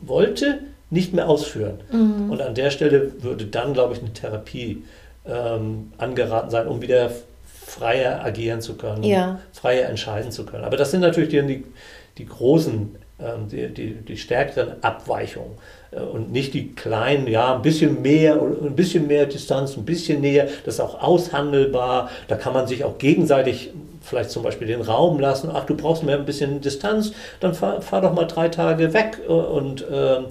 wollte, 0.00 0.58
nicht 0.90 1.14
mehr 1.14 1.28
ausführen. 1.28 1.80
Mhm. 1.92 2.30
Und 2.30 2.42
an 2.42 2.54
der 2.54 2.70
Stelle 2.70 3.22
würde 3.22 3.46
dann, 3.46 3.72
glaube 3.72 3.94
ich, 3.94 4.00
eine 4.00 4.12
Therapie 4.12 4.82
ähm, 5.26 5.92
angeraten 5.98 6.50
sein, 6.50 6.66
um 6.66 6.82
wieder 6.82 7.10
freier 7.70 8.24
agieren 8.24 8.60
zu 8.60 8.76
können, 8.76 9.04
ja. 9.04 9.38
freier 9.52 9.88
entscheiden 9.88 10.32
zu 10.32 10.44
können. 10.44 10.64
Aber 10.64 10.76
das 10.76 10.90
sind 10.90 11.00
natürlich 11.00 11.30
die, 11.30 11.64
die 12.18 12.26
großen, 12.26 12.96
ähm, 13.20 13.48
die, 13.48 13.68
die, 13.72 13.94
die 13.94 14.16
stärkeren 14.16 14.82
Abweichungen 14.82 15.56
und 15.92 16.30
nicht 16.30 16.54
die 16.54 16.72
kleinen, 16.72 17.26
ja, 17.26 17.54
ein 17.54 17.62
bisschen 17.62 18.00
mehr, 18.02 18.40
ein 18.40 18.76
bisschen 18.76 19.06
mehr 19.06 19.26
Distanz, 19.26 19.76
ein 19.76 19.84
bisschen 19.84 20.20
näher, 20.20 20.48
das 20.64 20.74
ist 20.74 20.80
auch 20.80 21.02
aushandelbar, 21.02 22.10
da 22.28 22.36
kann 22.36 22.52
man 22.52 22.66
sich 22.66 22.84
auch 22.84 22.98
gegenseitig 22.98 23.72
vielleicht 24.02 24.30
zum 24.30 24.42
Beispiel 24.42 24.66
den 24.66 24.80
Raum 24.80 25.20
lassen, 25.20 25.50
ach, 25.52 25.64
du 25.64 25.76
brauchst 25.76 26.02
mehr 26.02 26.16
ein 26.16 26.24
bisschen 26.24 26.60
Distanz, 26.60 27.12
dann 27.40 27.54
fahr, 27.54 27.82
fahr 27.82 28.00
doch 28.00 28.14
mal 28.14 28.24
drei 28.24 28.48
Tage 28.48 28.92
weg. 28.92 29.18
Äh, 29.28 29.32
und 29.32 29.86
äh, 29.88 30.16
äh, 30.16 30.22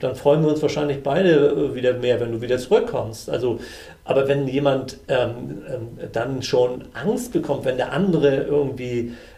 dann 0.00 0.14
freuen 0.14 0.42
wir 0.42 0.50
uns 0.50 0.62
wahrscheinlich 0.62 1.02
beide 1.02 1.74
wieder 1.74 1.94
mehr, 1.94 2.20
wenn 2.20 2.32
du 2.32 2.40
wieder 2.40 2.58
zurückkommst. 2.58 3.30
Also 3.30 3.60
aber 4.04 4.26
wenn 4.26 4.48
jemand 4.48 4.96
ähm, 5.08 5.62
ähm, 5.68 6.08
dann 6.12 6.42
schon 6.42 6.84
Angst 6.94 7.32
bekommt, 7.32 7.66
wenn 7.66 7.76
der 7.76 7.92
andere 7.92 8.44
irgendwie 8.44 9.12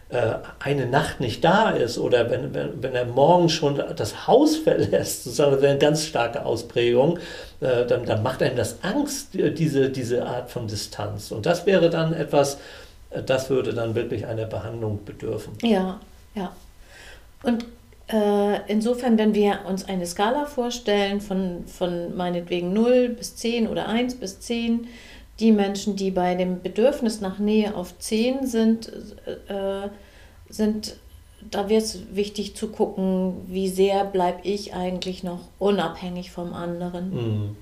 eine 0.59 0.85
Nacht 0.87 1.19
nicht 1.19 1.43
da 1.43 1.69
ist 1.69 1.97
oder 1.97 2.29
wenn, 2.29 2.53
wenn, 2.53 2.83
wenn 2.83 2.95
er 2.95 3.05
morgen 3.05 3.49
schon 3.49 3.81
das 3.95 4.27
Haus 4.27 4.57
verlässt, 4.57 5.23
sozusagen, 5.23 5.51
das 5.51 5.61
wäre 5.61 5.71
eine 5.71 5.79
ganz 5.79 6.05
starke 6.05 6.45
Ausprägung, 6.45 7.17
äh, 7.61 7.85
dann, 7.85 8.05
dann 8.05 8.21
macht 8.21 8.43
einem 8.43 8.57
das 8.57 8.83
Angst, 8.83 9.29
diese, 9.33 9.89
diese 9.89 10.25
Art 10.25 10.51
von 10.51 10.67
Distanz. 10.67 11.31
Und 11.31 11.45
das 11.45 11.65
wäre 11.65 11.89
dann 11.89 12.13
etwas, 12.13 12.57
äh, 13.11 13.23
das 13.23 13.49
würde 13.49 13.73
dann 13.73 13.95
wirklich 13.95 14.25
einer 14.25 14.45
Behandlung 14.45 14.99
bedürfen. 15.05 15.53
Ja, 15.61 15.99
ja. 16.35 16.51
Und 17.43 17.65
äh, 18.11 18.59
insofern, 18.67 19.17
wenn 19.17 19.33
wir 19.33 19.59
uns 19.67 19.87
eine 19.87 20.05
Skala 20.05 20.45
vorstellen 20.45 21.21
von, 21.21 21.65
von 21.67 22.15
meinetwegen 22.17 22.73
0 22.73 23.09
bis 23.09 23.37
10 23.37 23.67
oder 23.67 23.87
1 23.87 24.15
bis 24.15 24.41
10, 24.41 24.87
die 25.41 25.51
Menschen, 25.51 25.95
die 25.95 26.11
bei 26.11 26.35
dem 26.35 26.61
Bedürfnis 26.61 27.19
nach 27.19 27.39
Nähe 27.39 27.75
auf 27.75 27.97
10 27.97 28.47
sind, 28.47 28.91
äh, 29.47 29.89
sind 30.49 30.95
da 31.49 31.69
wird 31.69 31.81
es 31.81 32.15
wichtig 32.15 32.55
zu 32.55 32.67
gucken, 32.67 33.33
wie 33.47 33.67
sehr 33.67 34.05
bleibe 34.05 34.41
ich 34.43 34.75
eigentlich 34.75 35.23
noch 35.23 35.39
unabhängig 35.57 36.29
vom 36.29 36.53
anderen. 36.53 37.09
Mhm. 37.09 37.55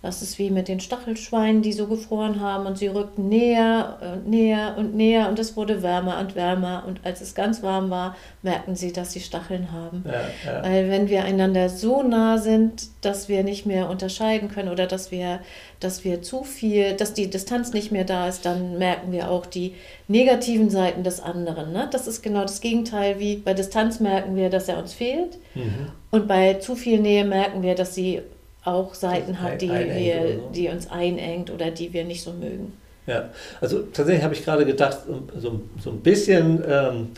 Das 0.00 0.22
ist 0.22 0.38
wie 0.38 0.50
mit 0.50 0.68
den 0.68 0.78
Stachelschweinen, 0.78 1.60
die 1.60 1.72
so 1.72 1.88
gefroren 1.88 2.40
haben 2.40 2.66
und 2.66 2.78
sie 2.78 2.86
rückten 2.86 3.28
näher 3.28 3.98
und 4.00 4.28
näher 4.28 4.74
und 4.78 4.94
näher 4.94 5.28
und 5.28 5.40
es 5.40 5.56
wurde 5.56 5.82
wärmer 5.82 6.20
und 6.20 6.36
wärmer 6.36 6.84
und 6.86 7.00
als 7.02 7.20
es 7.20 7.34
ganz 7.34 7.64
warm 7.64 7.90
war, 7.90 8.14
merkten 8.42 8.76
sie, 8.76 8.92
dass 8.92 9.12
sie 9.12 9.18
Stacheln 9.18 9.72
haben. 9.72 10.04
Ja, 10.06 10.52
ja. 10.52 10.62
Weil 10.62 10.88
wenn 10.88 11.08
wir 11.08 11.24
einander 11.24 11.68
so 11.68 12.04
nah 12.04 12.38
sind, 12.38 12.86
dass 13.00 13.28
wir 13.28 13.42
nicht 13.42 13.66
mehr 13.66 13.90
unterscheiden 13.90 14.48
können 14.48 14.68
oder 14.68 14.86
dass 14.86 15.10
wir, 15.10 15.40
dass 15.80 16.04
wir 16.04 16.22
zu 16.22 16.44
viel, 16.44 16.92
dass 16.92 17.12
die 17.12 17.28
Distanz 17.28 17.72
nicht 17.72 17.90
mehr 17.90 18.04
da 18.04 18.28
ist, 18.28 18.46
dann 18.46 18.78
merken 18.78 19.10
wir 19.10 19.28
auch 19.28 19.46
die 19.46 19.74
negativen 20.06 20.70
Seiten 20.70 21.02
des 21.02 21.18
anderen. 21.18 21.72
Ne? 21.72 21.88
Das 21.90 22.06
ist 22.06 22.22
genau 22.22 22.42
das 22.42 22.60
Gegenteil, 22.60 23.18
wie 23.18 23.36
bei 23.36 23.52
Distanz 23.52 23.98
merken 23.98 24.36
wir, 24.36 24.48
dass 24.48 24.68
er 24.68 24.78
uns 24.78 24.92
fehlt 24.92 25.38
mhm. 25.56 25.88
und 26.12 26.28
bei 26.28 26.54
zu 26.54 26.76
viel 26.76 27.00
Nähe 27.00 27.24
merken 27.24 27.62
wir, 27.62 27.74
dass 27.74 27.96
sie 27.96 28.22
auch 28.68 28.94
Seiten 28.94 29.40
hat, 29.40 29.60
die, 29.62 29.70
wir, 29.70 30.38
so. 30.38 30.50
die 30.54 30.68
uns 30.68 30.90
einengt 30.90 31.50
oder 31.50 31.70
die 31.70 31.92
wir 31.92 32.04
nicht 32.04 32.22
so 32.22 32.32
mögen. 32.32 32.72
Ja, 33.06 33.30
also 33.60 33.80
tatsächlich 33.92 34.22
habe 34.22 34.34
ich 34.34 34.44
gerade 34.44 34.66
gedacht, 34.66 34.98
so, 35.38 35.62
so 35.82 35.90
ein 35.90 36.00
bisschen 36.00 36.62
ähm, 36.68 37.08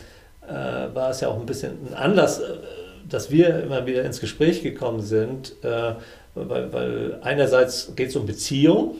äh, 0.47 0.53
war 0.95 1.09
es 1.09 1.19
ja 1.21 1.27
auch 1.27 1.39
ein 1.39 1.45
bisschen 1.45 1.71
ein 1.89 1.93
Anlass, 1.93 2.39
äh, 2.39 2.43
dass 3.09 3.29
wir 3.29 3.61
immer 3.63 3.85
wieder 3.85 4.03
ins 4.03 4.21
Gespräch 4.21 4.63
gekommen 4.63 5.01
sind, 5.01 5.53
äh, 5.63 5.93
weil, 6.33 6.71
weil 6.71 7.19
einerseits 7.21 7.93
geht 7.95 8.09
es 8.09 8.15
um 8.15 8.25
Beziehung 8.25 8.95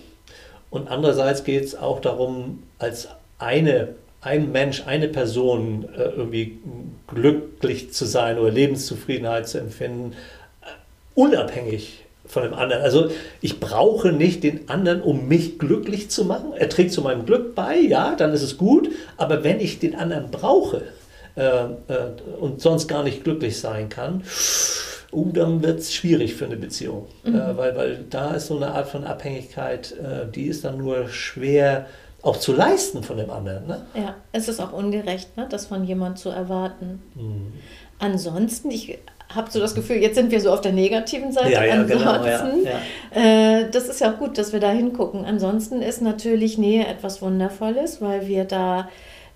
und 0.69 0.89
andererseits 0.89 1.45
geht 1.45 1.63
es 1.63 1.75
auch 1.75 2.01
darum, 2.01 2.63
als 2.77 3.07
eine 3.39 3.95
ein 4.21 4.51
Mensch, 4.51 4.83
eine 4.85 5.07
Person 5.07 5.89
äh, 5.95 6.03
irgendwie 6.03 6.59
glücklich 7.07 7.91
zu 7.91 8.05
sein 8.05 8.37
oder 8.37 8.51
Lebenszufriedenheit 8.51 9.47
zu 9.47 9.59
empfinden, 9.59 10.13
äh, 10.61 10.65
unabhängig 11.15 12.05
von 12.31 12.43
dem 12.43 12.53
anderen. 12.53 12.81
Also 12.81 13.09
ich 13.41 13.59
brauche 13.59 14.13
nicht 14.13 14.43
den 14.43 14.69
anderen, 14.69 15.01
um 15.01 15.27
mich 15.27 15.59
glücklich 15.59 16.09
zu 16.09 16.23
machen. 16.23 16.53
Er 16.55 16.69
trägt 16.69 16.93
zu 16.93 17.01
meinem 17.01 17.25
Glück 17.25 17.55
bei, 17.55 17.75
ja, 17.77 18.15
dann 18.15 18.31
ist 18.31 18.41
es 18.41 18.57
gut. 18.57 18.89
Aber 19.17 19.43
wenn 19.43 19.59
ich 19.59 19.79
den 19.79 19.95
anderen 19.95 20.31
brauche 20.31 20.83
äh, 21.35 21.41
äh, 21.41 21.67
und 22.39 22.61
sonst 22.61 22.87
gar 22.87 23.03
nicht 23.03 23.25
glücklich 23.25 23.59
sein 23.59 23.89
kann, 23.89 24.23
uh, 25.11 25.29
dann 25.33 25.61
wird 25.61 25.79
es 25.79 25.93
schwierig 25.93 26.35
für 26.35 26.45
eine 26.45 26.55
Beziehung. 26.55 27.07
Mhm. 27.25 27.35
Äh, 27.35 27.57
weil, 27.57 27.75
weil 27.75 28.05
da 28.09 28.35
ist 28.35 28.47
so 28.47 28.55
eine 28.55 28.67
Art 28.71 28.87
von 28.87 29.03
Abhängigkeit, 29.03 29.91
äh, 29.91 30.31
die 30.33 30.45
ist 30.45 30.63
dann 30.63 30.77
nur 30.77 31.09
schwer 31.09 31.87
auch 32.21 32.37
zu 32.37 32.53
leisten 32.53 33.03
von 33.03 33.17
dem 33.17 33.29
anderen. 33.29 33.67
Ne? 33.67 33.81
Ja, 33.93 34.15
es 34.31 34.47
ist 34.47 34.61
auch 34.61 34.71
ungerecht, 34.71 35.35
ne, 35.35 35.47
das 35.49 35.65
von 35.65 35.83
jemandem 35.83 36.15
zu 36.15 36.29
erwarten. 36.29 37.01
Mhm. 37.15 37.53
Ansonsten, 37.99 38.71
ich 38.71 38.99
habe 39.35 39.51
so 39.51 39.59
das 39.59 39.75
Gefühl, 39.75 39.97
jetzt 39.97 40.15
sind 40.15 40.31
wir 40.31 40.41
so 40.41 40.51
auf 40.51 40.61
der 40.61 40.71
negativen 40.71 41.31
Seite. 41.31 41.51
Ja, 41.51 41.63
ja, 41.63 41.73
Ansonsten, 41.73 42.63
genau, 42.63 42.77
ja, 43.13 43.59
äh, 43.61 43.69
das 43.69 43.87
ist 43.87 44.01
ja 44.01 44.13
auch 44.13 44.17
gut, 44.17 44.37
dass 44.37 44.53
wir 44.53 44.59
da 44.59 44.71
hingucken. 44.71 45.25
Ansonsten 45.25 45.81
ist 45.81 46.01
natürlich 46.01 46.57
Nähe 46.57 46.85
etwas 46.87 47.21
Wundervolles, 47.21 48.01
weil 48.01 48.27
wir 48.27 48.45
da, 48.45 48.89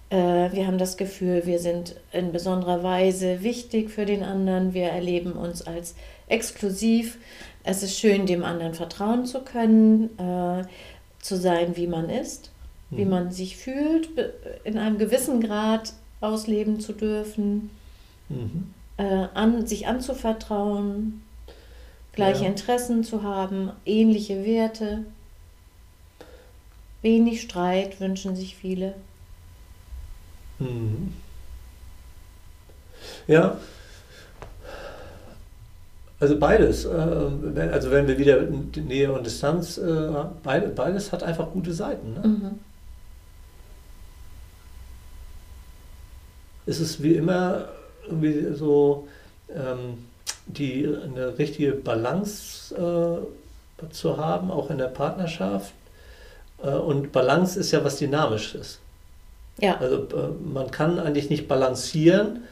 äh, 0.09 0.15
wir 0.51 0.67
haben 0.67 0.77
das 0.77 0.97
Gefühl, 0.97 1.45
wir 1.45 1.59
sind 1.59 1.95
in 2.11 2.31
besonderer 2.31 2.83
Weise 2.83 3.43
wichtig 3.43 3.89
für 3.89 4.05
den 4.05 4.23
anderen. 4.23 4.73
Wir 4.73 4.87
erleben 4.87 5.33
uns 5.33 5.65
als 5.65 5.95
exklusiv. 6.27 7.17
Es 7.63 7.83
ist 7.83 7.97
schön, 7.97 8.25
dem 8.25 8.43
anderen 8.43 8.73
vertrauen 8.73 9.25
zu 9.25 9.41
können, 9.41 10.09
äh, 10.19 10.63
zu 11.21 11.35
sein, 11.35 11.75
wie 11.75 11.87
man 11.87 12.09
ist, 12.09 12.51
mhm. 12.89 12.97
wie 12.97 13.05
man 13.05 13.31
sich 13.31 13.57
fühlt, 13.57 14.09
in 14.63 14.77
einem 14.77 14.97
gewissen 14.97 15.41
Grad 15.41 15.93
ausleben 16.21 16.79
zu 16.79 16.93
dürfen. 16.93 17.71
Mhm 18.29 18.73
äh, 18.97 19.27
an, 19.33 19.65
sich 19.65 19.87
anzuvertrauen, 19.87 21.21
gleiche 22.13 22.43
ja. 22.43 22.49
Interessen 22.49 23.03
zu 23.03 23.23
haben, 23.23 23.71
ähnliche 23.85 24.45
Werte. 24.45 25.05
Wenig 27.01 27.41
Streit 27.41 27.99
wünschen 27.99 28.35
sich 28.35 28.55
viele. 28.55 28.95
Mhm. 30.59 31.13
Ja, 33.27 33.57
also 36.19 36.39
beides. 36.39 36.85
Äh, 36.85 37.69
also 37.71 37.91
wenn 37.91 38.07
wir 38.07 38.17
wieder 38.17 38.41
Nähe 38.41 39.11
und 39.11 39.25
Distanz, 39.25 39.77
äh, 39.77 40.09
beides 40.43 41.11
hat 41.11 41.23
einfach 41.23 41.51
gute 41.51 41.73
Seiten. 41.73 42.13
Ne? 42.13 42.27
Mhm. 42.27 42.59
Es 46.65 46.79
ist 46.79 47.03
wie 47.03 47.13
immer 47.13 47.67
irgendwie 48.07 48.53
so 48.53 49.07
ähm, 49.49 50.05
die, 50.47 50.87
eine 50.87 51.37
richtige 51.37 51.71
Balance 51.71 52.75
äh, 52.75 53.89
zu 53.91 54.17
haben, 54.17 54.51
auch 54.51 54.69
in 54.69 54.77
der 54.77 54.87
Partnerschaft. 54.87 55.73
Äh, 56.63 56.69
und 56.69 57.11
Balance 57.11 57.59
ist 57.59 57.71
ja 57.71 57.83
was 57.83 57.97
Dynamisches. 57.97 58.79
Ja. 59.59 59.77
Also 59.77 59.95
äh, 59.95 60.53
man 60.53 60.71
kann 60.71 60.99
eigentlich 60.99 61.29
nicht 61.29 61.47
balancieren, 61.47 62.43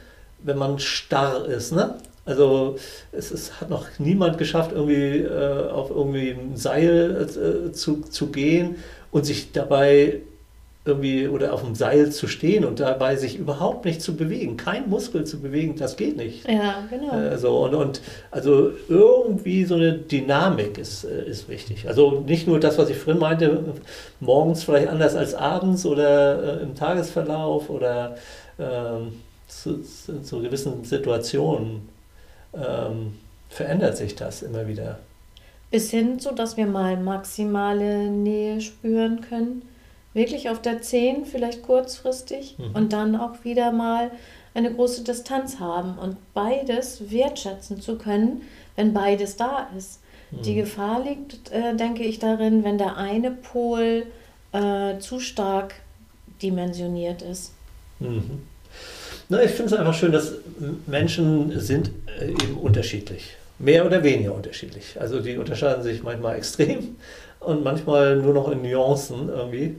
wenn 0.42 0.58
man 0.58 0.78
starr 0.78 1.46
ist. 1.46 1.72
Ne? 1.72 1.98
Also 2.24 2.76
es, 3.12 3.30
es 3.30 3.60
hat 3.60 3.70
noch 3.70 3.86
niemand 3.98 4.38
geschafft, 4.38 4.72
irgendwie 4.72 5.18
äh, 5.18 5.68
auf 5.70 5.90
irgendwie 5.90 6.30
ein 6.30 6.56
Seil 6.56 7.28
äh, 7.28 7.72
zu, 7.72 8.02
zu 8.02 8.28
gehen 8.28 8.76
und 9.10 9.24
sich 9.26 9.52
dabei 9.52 10.20
irgendwie 10.86 11.28
oder 11.28 11.54
auf 11.54 11.62
dem 11.62 11.74
Seil 11.74 12.12
zu 12.12 12.28
stehen 12.28 12.64
und 12.64 12.78
dabei 12.78 13.16
sich 13.16 13.38
überhaupt 13.38 13.86
nicht 13.86 14.02
zu 14.02 14.16
bewegen, 14.16 14.58
kein 14.58 14.90
Muskel 14.90 15.24
zu 15.24 15.40
bewegen, 15.40 15.76
das 15.76 15.96
geht 15.96 16.18
nicht. 16.18 16.46
Ja, 16.46 16.84
genau. 16.90 17.10
Also, 17.10 17.64
und, 17.64 17.74
und 17.74 18.00
also 18.30 18.70
irgendwie 18.88 19.64
so 19.64 19.76
eine 19.76 19.94
Dynamik 19.94 20.76
ist, 20.76 21.04
äh, 21.04 21.24
ist 21.24 21.48
wichtig. 21.48 21.88
Also 21.88 22.22
nicht 22.26 22.46
nur 22.46 22.60
das, 22.60 22.76
was 22.76 22.90
ich 22.90 22.98
vorhin 22.98 23.20
meinte, 23.20 23.64
morgens 24.20 24.64
vielleicht 24.64 24.88
anders 24.88 25.14
als 25.14 25.34
abends 25.34 25.86
oder 25.86 26.60
äh, 26.60 26.62
im 26.62 26.74
Tagesverlauf 26.74 27.70
oder 27.70 28.16
ähm, 28.58 29.14
zu, 29.48 29.82
zu, 29.82 30.20
zu, 30.20 30.42
gewissen 30.42 30.84
Situationen 30.84 31.88
ähm, 32.52 33.14
verändert 33.48 33.96
sich 33.96 34.16
das 34.16 34.42
immer 34.42 34.68
wieder. 34.68 34.98
Bis 35.70 35.90
hin, 35.90 36.18
so 36.18 36.32
dass 36.32 36.58
wir 36.58 36.66
mal 36.66 36.98
maximale 36.98 38.10
Nähe 38.10 38.60
spüren 38.60 39.22
können 39.22 39.62
wirklich 40.14 40.48
auf 40.48 40.62
der 40.62 40.80
10 40.80 41.26
vielleicht 41.26 41.62
kurzfristig 41.62 42.56
mhm. 42.58 42.74
und 42.74 42.92
dann 42.92 43.16
auch 43.16 43.44
wieder 43.44 43.72
mal 43.72 44.10
eine 44.54 44.72
große 44.72 45.02
Distanz 45.02 45.58
haben 45.58 45.98
und 45.98 46.16
beides 46.32 47.10
wertschätzen 47.10 47.80
zu 47.80 47.98
können, 47.98 48.42
wenn 48.76 48.94
beides 48.94 49.36
da 49.36 49.68
ist. 49.76 50.00
Mhm. 50.30 50.42
Die 50.42 50.54
Gefahr 50.54 51.02
liegt, 51.02 51.50
äh, 51.50 51.74
denke 51.74 52.04
ich, 52.04 52.20
darin, 52.20 52.64
wenn 52.64 52.78
der 52.78 52.96
eine 52.96 53.32
Pol 53.32 54.06
äh, 54.52 54.98
zu 55.00 55.18
stark 55.18 55.74
dimensioniert 56.40 57.22
ist. 57.22 57.52
Mhm. 57.98 58.42
Na, 59.28 59.42
ich 59.42 59.50
finde 59.50 59.74
es 59.74 59.78
einfach 59.78 59.94
schön, 59.94 60.12
dass 60.12 60.34
Menschen 60.86 61.58
sind 61.58 61.90
äh, 62.20 62.28
eben 62.28 62.56
unterschiedlich. 62.60 63.36
Mehr 63.58 63.86
oder 63.86 64.02
weniger 64.02 64.34
unterschiedlich. 64.34 65.00
Also 65.00 65.20
die 65.20 65.36
unterscheiden 65.38 65.82
sich 65.82 66.02
manchmal 66.02 66.36
extrem 66.36 66.96
und 67.40 67.64
manchmal 67.64 68.16
nur 68.16 68.34
noch 68.34 68.50
in 68.50 68.62
Nuancen 68.62 69.28
irgendwie. 69.28 69.76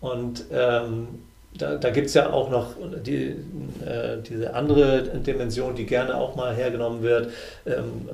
Und 0.00 0.44
ähm, 0.52 1.08
da, 1.56 1.76
da 1.76 1.90
gibt 1.90 2.08
es 2.08 2.14
ja 2.14 2.30
auch 2.30 2.50
noch 2.50 2.74
die, 3.04 3.34
äh, 3.84 4.18
diese 4.28 4.54
andere 4.54 5.02
Dimension, 5.02 5.74
die 5.74 5.86
gerne 5.86 6.16
auch 6.16 6.36
mal 6.36 6.54
hergenommen 6.54 7.02
wird. 7.02 7.30
Ähm, 7.66 8.08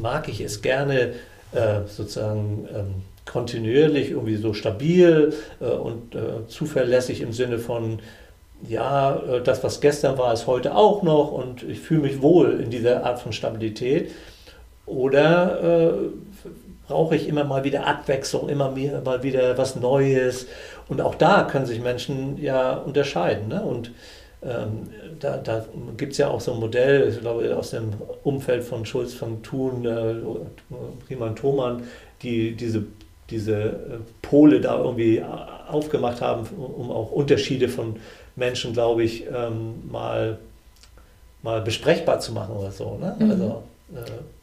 mag 0.00 0.28
ich 0.28 0.40
es 0.40 0.62
gerne 0.62 1.14
äh, 1.52 1.80
sozusagen 1.86 2.68
ähm, 2.74 2.94
kontinuierlich, 3.24 4.10
irgendwie 4.10 4.36
so 4.36 4.52
stabil 4.52 5.32
äh, 5.60 5.64
und 5.64 6.14
äh, 6.14 6.46
zuverlässig 6.48 7.20
im 7.20 7.32
Sinne 7.32 7.58
von, 7.58 8.00
ja, 8.68 9.16
äh, 9.16 9.42
das, 9.42 9.62
was 9.64 9.80
gestern 9.80 10.18
war, 10.18 10.32
ist 10.32 10.46
heute 10.46 10.74
auch 10.74 11.02
noch 11.02 11.32
und 11.32 11.62
ich 11.62 11.80
fühle 11.80 12.02
mich 12.02 12.22
wohl 12.22 12.60
in 12.60 12.70
dieser 12.70 13.04
Art 13.04 13.20
von 13.20 13.32
Stabilität. 13.32 14.12
Oder 14.86 15.90
äh, 15.90 15.92
brauche 16.86 17.16
ich 17.16 17.28
immer 17.28 17.44
mal 17.44 17.64
wieder 17.64 17.86
Abwechslung, 17.86 18.48
immer 18.48 18.70
mehr, 18.70 19.02
mal 19.04 19.22
wieder 19.22 19.58
was 19.58 19.76
Neues. 19.76 20.46
Und 20.88 21.00
auch 21.00 21.14
da 21.14 21.44
können 21.44 21.66
sich 21.66 21.80
Menschen 21.80 22.38
ja 22.38 22.74
unterscheiden. 22.74 23.48
Ne? 23.48 23.62
Und 23.62 23.90
ähm, 24.42 24.88
da, 25.18 25.38
da 25.38 25.64
gibt 25.96 26.12
es 26.12 26.18
ja 26.18 26.28
auch 26.28 26.40
so 26.40 26.52
ein 26.52 26.60
Modell, 26.60 27.08
ich 27.08 27.20
glaube, 27.20 27.56
aus 27.56 27.70
dem 27.70 27.92
Umfeld 28.22 28.62
von 28.62 28.86
Schulz 28.86 29.14
von 29.14 29.42
Thun, 29.42 29.84
äh, 29.84 30.14
Riemann 31.10 31.34
Thomann, 31.34 31.82
die 32.22 32.54
diese, 32.54 32.84
diese 33.30 33.54
äh, 33.54 33.72
Pole 34.22 34.60
da 34.60 34.78
irgendwie 34.78 35.22
aufgemacht 35.68 36.20
haben, 36.20 36.46
um 36.56 36.90
auch 36.90 37.10
Unterschiede 37.10 37.68
von 37.68 37.96
Menschen, 38.36 38.72
glaube 38.72 39.02
ich, 39.02 39.26
ähm, 39.26 39.88
mal, 39.90 40.38
mal 41.42 41.62
besprechbar 41.62 42.20
zu 42.20 42.32
machen 42.32 42.54
oder 42.56 42.70
so. 42.70 42.96
Ne? 42.98 43.16
Mhm. 43.18 43.30
Also, 43.30 43.62
äh, 43.94 44.35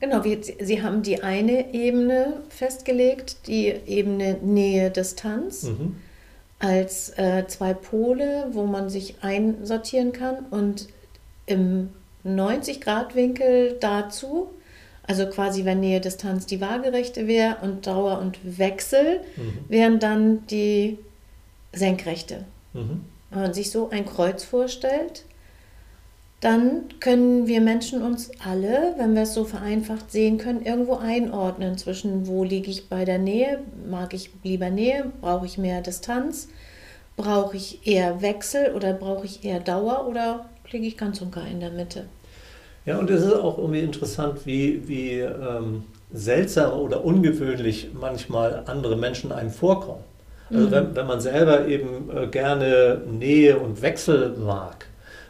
Genau, 0.00 0.24
wie, 0.24 0.40
Sie 0.42 0.82
haben 0.82 1.02
die 1.02 1.22
eine 1.22 1.74
Ebene 1.74 2.42
festgelegt, 2.50 3.48
die 3.48 3.66
Ebene 3.66 4.38
Nähe-Distanz, 4.40 5.64
mhm. 5.64 5.96
als 6.60 7.10
äh, 7.18 7.46
zwei 7.48 7.74
Pole, 7.74 8.46
wo 8.52 8.64
man 8.64 8.90
sich 8.90 9.16
einsortieren 9.22 10.12
kann 10.12 10.46
und 10.50 10.88
im 11.46 11.90
90-Grad-Winkel 12.24 13.78
dazu, 13.80 14.50
also 15.02 15.26
quasi 15.26 15.64
wenn 15.64 15.80
Nähe-Distanz 15.80 16.46
die 16.46 16.60
waagerechte 16.60 17.26
wäre 17.26 17.56
und 17.62 17.86
Dauer 17.86 18.20
und 18.20 18.38
Wechsel, 18.58 19.20
mhm. 19.36 19.64
wären 19.68 19.98
dann 19.98 20.46
die 20.46 20.98
senkrechte. 21.72 22.44
Mhm. 22.72 23.04
Wenn 23.30 23.42
man 23.42 23.54
sich 23.54 23.70
so 23.70 23.90
ein 23.90 24.06
Kreuz 24.06 24.44
vorstellt, 24.44 25.24
dann 26.40 26.84
können 27.00 27.48
wir 27.48 27.60
Menschen 27.60 28.02
uns 28.02 28.30
alle, 28.44 28.94
wenn 28.96 29.14
wir 29.14 29.22
es 29.22 29.34
so 29.34 29.44
vereinfacht 29.44 30.12
sehen 30.12 30.38
können, 30.38 30.64
irgendwo 30.64 30.96
einordnen 30.96 31.76
zwischen, 31.76 32.28
wo 32.28 32.44
liege 32.44 32.70
ich 32.70 32.88
bei 32.88 33.04
der 33.04 33.18
Nähe, 33.18 33.60
mag 33.88 34.14
ich 34.14 34.30
lieber 34.44 34.70
Nähe, 34.70 35.06
brauche 35.20 35.46
ich 35.46 35.58
mehr 35.58 35.80
Distanz, 35.80 36.48
brauche 37.16 37.56
ich 37.56 37.84
eher 37.86 38.22
Wechsel 38.22 38.72
oder 38.74 38.92
brauche 38.92 39.26
ich 39.26 39.44
eher 39.44 39.58
Dauer 39.58 40.06
oder 40.08 40.48
liege 40.70 40.86
ich 40.86 40.96
ganz 40.96 41.20
und 41.20 41.32
gar 41.32 41.46
in 41.46 41.58
der 41.58 41.70
Mitte. 41.70 42.04
Ja, 42.86 42.98
und 42.98 43.10
es 43.10 43.24
ist 43.24 43.34
auch 43.34 43.58
irgendwie 43.58 43.80
interessant, 43.80 44.46
wie, 44.46 44.86
wie 44.86 45.18
ähm, 45.18 45.82
seltsam 46.12 46.78
oder 46.78 47.04
ungewöhnlich 47.04 47.88
manchmal 47.98 48.62
andere 48.66 48.96
Menschen 48.96 49.32
einem 49.32 49.50
vorkommen. 49.50 50.04
Also 50.50 50.68
mhm. 50.68 50.70
wenn, 50.70 50.96
wenn 50.96 51.06
man 51.06 51.20
selber 51.20 51.66
eben 51.66 52.08
äh, 52.16 52.28
gerne 52.28 53.02
Nähe 53.10 53.58
und 53.58 53.82
Wechsel 53.82 54.36
mag, 54.38 54.86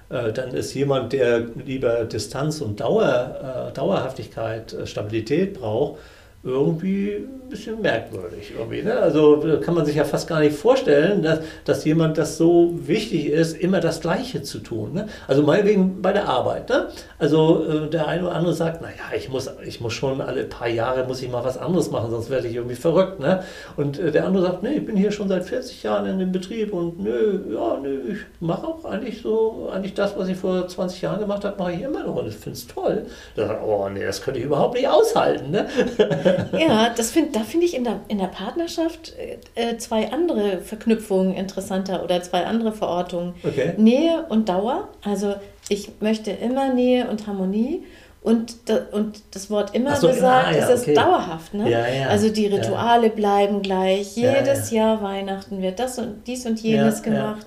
dann 0.09 0.53
ist 0.53 0.73
jemand, 0.75 1.12
der 1.12 1.40
lieber 1.40 2.05
Distanz 2.05 2.61
und 2.61 2.81
Dauer, 2.81 3.68
äh, 3.68 3.75
Dauerhaftigkeit, 3.75 4.73
äh, 4.73 4.87
Stabilität 4.87 5.61
braucht, 5.61 6.01
irgendwie 6.44 7.14
ein 7.16 7.51
bisschen 7.51 7.81
merkwürdig. 7.83 8.53
Irgendwie, 8.57 8.83
ne? 8.83 8.94
Also 8.94 9.42
kann 9.61 9.74
man 9.74 9.85
sich 9.85 9.96
ja 9.96 10.05
fast 10.05 10.29
gar 10.29 10.38
nicht 10.38 10.57
vorstellen, 10.57 11.22
dass, 11.22 11.40
dass 11.64 11.85
jemand 11.85 12.16
das 12.16 12.37
so 12.37 12.79
wichtig 12.87 13.27
ist, 13.27 13.57
immer 13.57 13.81
das 13.81 14.01
Gleiche 14.01 14.42
zu 14.42 14.61
tun. 14.61 14.92
Ne? 14.92 15.09
Also 15.27 15.42
meinetwegen 15.42 16.01
bei 16.01 16.12
der 16.12 16.29
Arbeit. 16.29 16.68
Ne? 16.68 16.88
Also 17.18 17.64
äh, 17.64 17.90
der 17.90 18.07
eine 18.07 18.22
oder 18.22 18.37
andere 18.37 18.55
sagt, 18.55 18.83
naja, 18.83 18.94
ich 19.16 19.29
muss, 19.29 19.51
ich 19.66 19.81
muss 19.81 19.94
schon 19.94 20.20
alle 20.20 20.44
paar 20.44 20.68
Jahre 20.68 21.05
muss 21.07 21.22
ich 21.22 21.31
mal 21.31 21.44
was 21.44 21.59
anderes 21.59 21.90
machen, 21.90 22.11
sonst 22.11 22.31
werde 22.31 22.46
ich 22.46 22.55
irgendwie 22.55 22.77
verrückt. 22.77 23.18
Ne? 23.18 23.42
Und 23.77 23.98
äh, 23.98 24.12
der 24.12 24.24
andere 24.24 24.44
sagt, 24.44 24.62
nee, 24.62 24.74
ich 24.74 24.87
bin 24.87 24.96
hier 24.96 25.11
schon 25.11 25.29
seit 25.29 25.44
40 25.44 25.83
Jahren 25.83 26.07
in 26.07 26.20
dem 26.20 26.31
Betrieb 26.31 26.72
und 26.72 27.01
nö, 27.01 27.40
ja, 27.53 27.79
nö, 27.83 28.12
ich 28.12 28.18
mache 28.40 28.66
auch 28.66 28.85
eigentlich 28.85 29.22
so, 29.22 29.70
eigentlich 29.72 29.94
das, 29.94 30.16
was 30.16 30.29
ich 30.29 30.37
vor 30.37 30.68
20 30.68 31.03
Jahren 31.03 31.18
gemacht 31.18 31.44
habe, 31.44 31.59
mache 31.59 31.72
ich 31.72 31.83
immer 31.83 32.05
noch 32.05 32.16
und 32.16 32.29
ich 32.29 32.37
finde 32.37 32.57
es 32.57 32.66
toll. 32.68 33.07
Da 33.35 33.48
sagt, 33.48 33.62
oh 33.66 33.88
nee, 33.88 34.05
das 34.05 34.22
könnte 34.22 34.38
ich 34.38 34.46
überhaupt 34.46 34.74
nicht 34.74 34.88
aushalten. 34.88 35.51
Ne? 35.51 35.66
ja, 36.59 36.91
das 36.91 37.11
find, 37.11 37.35
da 37.35 37.41
finde 37.41 37.67
ich 37.67 37.75
in 37.75 37.85
der, 37.85 38.01
in 38.09 38.19
der 38.19 38.27
Partnerschaft 38.27 39.14
äh, 39.55 39.77
zwei 39.79 40.12
andere 40.12 40.61
Verknüpfungen 40.61 41.35
interessanter 41.35 42.03
oder 42.03 42.23
zwei 42.23 42.45
andere 42.45 42.73
Verortungen. 42.73 43.35
Okay. 43.43 43.75
Nähe 43.77 44.27
und 44.29 44.49
Dauer. 44.49 44.88
Also 45.03 45.35
ich 45.69 45.91
möchte 46.01 46.31
immer 46.31 46.73
Nähe 46.73 47.09
und 47.09 47.27
Harmonie. 47.27 47.85
Und, 48.21 48.57
und 48.93 49.23
das 49.31 49.49
Wort 49.49 49.75
immer 49.75 49.95
so, 49.97 50.09
gesagt, 50.09 50.49
ah, 50.49 50.53
ja, 50.53 50.67
ist 50.67 50.83
okay. 50.83 50.95
dauerhaft. 50.95 51.55
Ne? 51.55 51.71
Ja, 51.71 51.88
ja, 51.88 52.09
also 52.09 52.29
die 52.29 52.47
Rituale 52.47 53.11
bleiben 53.11 53.62
gleich. 53.62 54.17
Jedes 54.17 54.71
Jahr 54.71 55.01
Weihnachten 55.03 55.62
wird 55.62 55.79
das 55.79 55.99
und 55.99 56.27
dies 56.27 56.45
und 56.45 56.61
jenes 56.61 57.03
gemacht. 57.03 57.47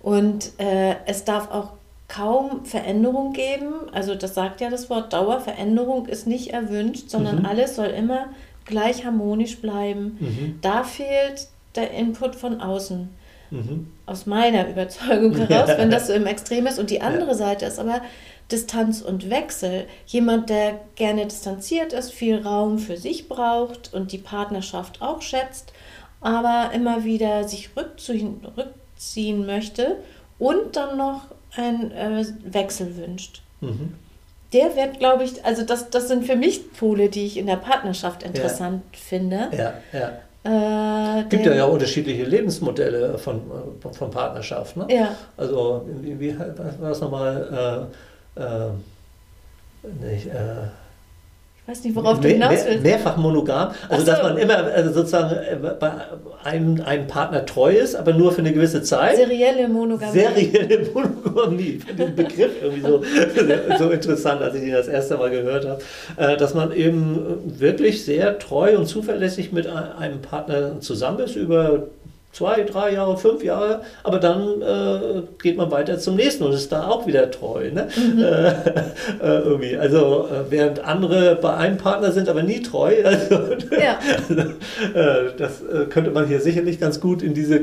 Und 0.00 0.52
äh, 0.58 0.94
es 1.06 1.24
darf 1.24 1.50
auch 1.50 1.72
kaum 2.08 2.64
Veränderung 2.64 3.32
geben. 3.32 3.74
Also 3.92 4.14
das 4.14 4.34
sagt 4.34 4.60
ja 4.60 4.70
das 4.70 4.90
Wort 4.90 5.12
Dauer. 5.12 5.40
Veränderung 5.40 6.06
ist 6.06 6.26
nicht 6.26 6.52
erwünscht, 6.52 7.10
sondern 7.10 7.40
mhm. 7.40 7.46
alles 7.46 7.76
soll 7.76 7.88
immer 7.88 8.28
gleich 8.64 9.04
harmonisch 9.04 9.58
bleiben. 9.58 10.16
Mhm. 10.18 10.58
Da 10.62 10.84
fehlt 10.84 11.48
der 11.74 11.92
Input 11.92 12.34
von 12.34 12.60
außen. 12.60 13.10
Mhm. 13.50 13.86
Aus 14.06 14.26
meiner 14.26 14.68
Überzeugung 14.68 15.36
heraus, 15.46 15.70
wenn 15.76 15.90
das 15.90 16.06
so 16.06 16.14
im 16.14 16.26
Extrem 16.26 16.66
ist. 16.66 16.78
Und 16.78 16.90
die 16.90 17.00
andere 17.00 17.30
ja. 17.30 17.34
Seite 17.34 17.66
ist 17.66 17.78
aber 17.78 18.00
Distanz 18.50 19.02
und 19.02 19.30
Wechsel. 19.30 19.86
Jemand, 20.06 20.48
der 20.48 20.80
gerne 20.96 21.26
distanziert 21.26 21.92
ist, 21.92 22.12
viel 22.12 22.40
Raum 22.40 22.78
für 22.78 22.96
sich 22.96 23.28
braucht 23.28 23.92
und 23.92 24.12
die 24.12 24.18
Partnerschaft 24.18 25.02
auch 25.02 25.20
schätzt, 25.22 25.72
aber 26.20 26.70
immer 26.74 27.04
wieder 27.04 27.46
sich 27.46 27.70
rückziehen, 27.76 28.40
rückziehen 28.56 29.46
möchte 29.46 29.96
und 30.38 30.76
dann 30.76 30.96
noch 30.96 31.22
einen 31.56 31.90
äh, 31.92 32.24
Wechsel 32.44 32.96
wünscht. 32.96 33.42
Mhm. 33.60 33.94
Der 34.52 34.76
wird, 34.76 34.98
glaube 34.98 35.24
ich, 35.24 35.44
also 35.44 35.62
das, 35.62 35.90
das 35.90 36.08
sind 36.08 36.24
für 36.24 36.36
mich 36.36 36.72
Pole, 36.72 37.10
die 37.10 37.26
ich 37.26 37.36
in 37.36 37.46
der 37.46 37.56
Partnerschaft 37.56 38.22
interessant 38.22 38.82
ja. 38.92 38.98
finde. 38.98 39.48
Ja, 39.52 39.74
ja. 39.92 40.12
Es 40.44 41.24
äh, 41.24 41.28
gibt 41.28 41.44
ja, 41.44 41.54
ja 41.54 41.64
unterschiedliche 41.64 42.24
Lebensmodelle 42.24 43.18
von, 43.18 43.36
äh, 43.36 43.92
von 43.92 44.10
Partnerschaft. 44.10 44.76
Ne? 44.76 44.86
Ja. 44.88 45.14
Also, 45.36 45.86
wie, 46.00 46.18
wie 46.18 46.38
war 46.38 46.48
das 46.80 47.00
nochmal? 47.00 47.88
Äh, 48.36 48.40
äh, 48.40 48.70
nicht, 50.00 50.26
äh, 50.26 50.68
weiß 51.68 51.84
nicht, 51.84 51.94
worauf 51.94 52.18
du 52.20 52.28
hinaus 52.28 52.64
willst. 52.64 52.82
Mehr, 52.82 52.96
mehrfach 52.96 53.16
monogam. 53.18 53.72
Also, 53.90 54.04
so. 54.04 54.10
dass 54.10 54.22
man 54.22 54.38
immer 54.38 54.56
also 54.56 54.92
sozusagen 54.92 55.36
äh, 55.36 55.56
bei 55.78 55.92
einem, 56.42 56.80
einem 56.80 57.06
Partner 57.06 57.44
treu 57.44 57.72
ist, 57.72 57.94
aber 57.94 58.14
nur 58.14 58.32
für 58.32 58.38
eine 58.38 58.52
gewisse 58.52 58.82
Zeit. 58.82 59.16
Serielle 59.16 59.68
Monogamie. 59.68 60.12
Serielle 60.12 60.88
Monogamie. 60.94 61.80
Den 61.98 62.16
Begriff 62.16 62.52
irgendwie 62.62 62.80
so, 62.80 63.02
so 63.78 63.90
interessant, 63.90 64.40
als 64.40 64.54
ich 64.54 64.62
ihn 64.62 64.72
das 64.72 64.88
erste 64.88 65.18
Mal 65.18 65.30
gehört 65.30 65.66
habe. 65.66 65.82
Äh, 66.16 66.38
dass 66.38 66.54
man 66.54 66.72
eben 66.72 67.38
wirklich 67.44 68.02
sehr 68.02 68.38
treu 68.38 68.78
und 68.78 68.86
zuverlässig 68.86 69.52
mit 69.52 69.66
einem 69.66 70.22
Partner 70.22 70.80
zusammen 70.80 71.20
ist 71.20 71.36
über 71.36 71.88
zwei, 72.32 72.62
drei 72.62 72.92
Jahre, 72.92 73.16
fünf 73.16 73.42
Jahre, 73.42 73.82
aber 74.04 74.18
dann 74.18 74.62
äh, 74.62 75.22
geht 75.42 75.56
man 75.56 75.70
weiter 75.70 75.98
zum 75.98 76.16
nächsten 76.16 76.44
und 76.44 76.52
ist 76.52 76.70
da 76.70 76.88
auch 76.88 77.06
wieder 77.06 77.30
treu. 77.30 77.70
Ne? 77.72 77.88
Mhm. 77.96 78.22
Äh, 78.22 78.48
äh, 79.22 79.38
irgendwie. 79.40 79.76
Also 79.76 80.28
äh, 80.28 80.50
während 80.50 80.80
andere 80.80 81.36
bei 81.36 81.54
einem 81.54 81.78
Partner 81.78 82.12
sind, 82.12 82.28
aber 82.28 82.42
nie 82.42 82.62
treu. 82.62 82.94
Also, 83.08 83.34
ja. 83.80 83.98
also, 84.28 84.42
äh, 84.94 85.36
das 85.36 85.62
äh, 85.62 85.86
könnte 85.88 86.10
man 86.10 86.26
hier 86.26 86.40
sicherlich 86.40 86.78
ganz 86.78 87.00
gut 87.00 87.22
in 87.22 87.32
diese 87.32 87.60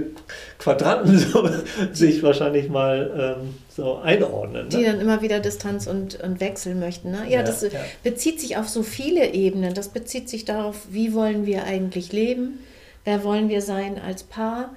Quadranten 0.58 1.18
so, 1.20 1.48
sich 1.94 2.24
wahrscheinlich 2.24 2.70
mal 2.70 3.38
ähm, 3.40 3.54
so 3.70 3.98
einordnen. 3.98 4.68
Ne? 4.68 4.78
Die 4.78 4.84
dann 4.84 5.00
immer 5.00 5.22
wieder 5.22 5.40
Distanz 5.40 5.88
und, 5.88 6.22
und 6.22 6.40
wechseln 6.40 6.80
möchten. 6.80 7.12
Ne? 7.12 7.20
Ja, 7.26 7.40
ja 7.40 7.44
das 7.44 7.62
ja. 7.62 7.70
bezieht 8.04 8.42
sich 8.42 8.58
auf 8.58 8.68
so 8.68 8.82
viele 8.82 9.34
Ebenen. 9.34 9.74
Das 9.74 9.90
bezieht 9.90 10.30
sich 10.30 10.46
darauf, 10.46 10.76
wie 10.90 11.14
wollen 11.14 11.46
wir 11.46 11.64
eigentlich 11.64 12.12
leben 12.12 12.60
wer 13.06 13.24
wollen 13.24 13.50
wir 13.50 13.62
sein 13.62 14.00
als 14.00 14.24
Paar. 14.24 14.76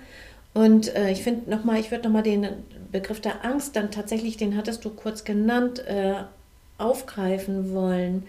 Und 0.54 0.94
äh, 0.94 1.10
ich 1.10 1.22
finde 1.22 1.50
nochmal, 1.50 1.80
ich 1.80 1.90
würde 1.90 2.04
nochmal 2.04 2.22
den 2.22 2.48
Begriff 2.92 3.20
der 3.20 3.44
Angst 3.44 3.76
dann 3.76 3.90
tatsächlich, 3.90 4.36
den 4.36 4.56
hattest 4.56 4.84
du 4.84 4.90
kurz 4.90 5.24
genannt, 5.24 5.80
äh, 5.86 6.14
aufgreifen 6.78 7.74
wollen. 7.74 8.24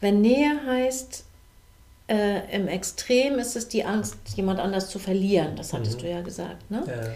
Wenn 0.00 0.20
Nähe 0.20 0.60
heißt, 0.66 1.24
äh, 2.08 2.54
im 2.54 2.68
Extrem 2.68 3.38
ist 3.38 3.56
es 3.56 3.68
die 3.68 3.84
Angst, 3.84 4.16
jemand 4.36 4.60
anders 4.60 4.90
zu 4.90 4.98
verlieren, 4.98 5.56
das 5.56 5.72
hattest 5.72 5.98
mhm. 5.98 6.02
du 6.02 6.10
ja 6.10 6.20
gesagt. 6.20 6.70
Ne? 6.70 6.82
Ja. 6.86 7.14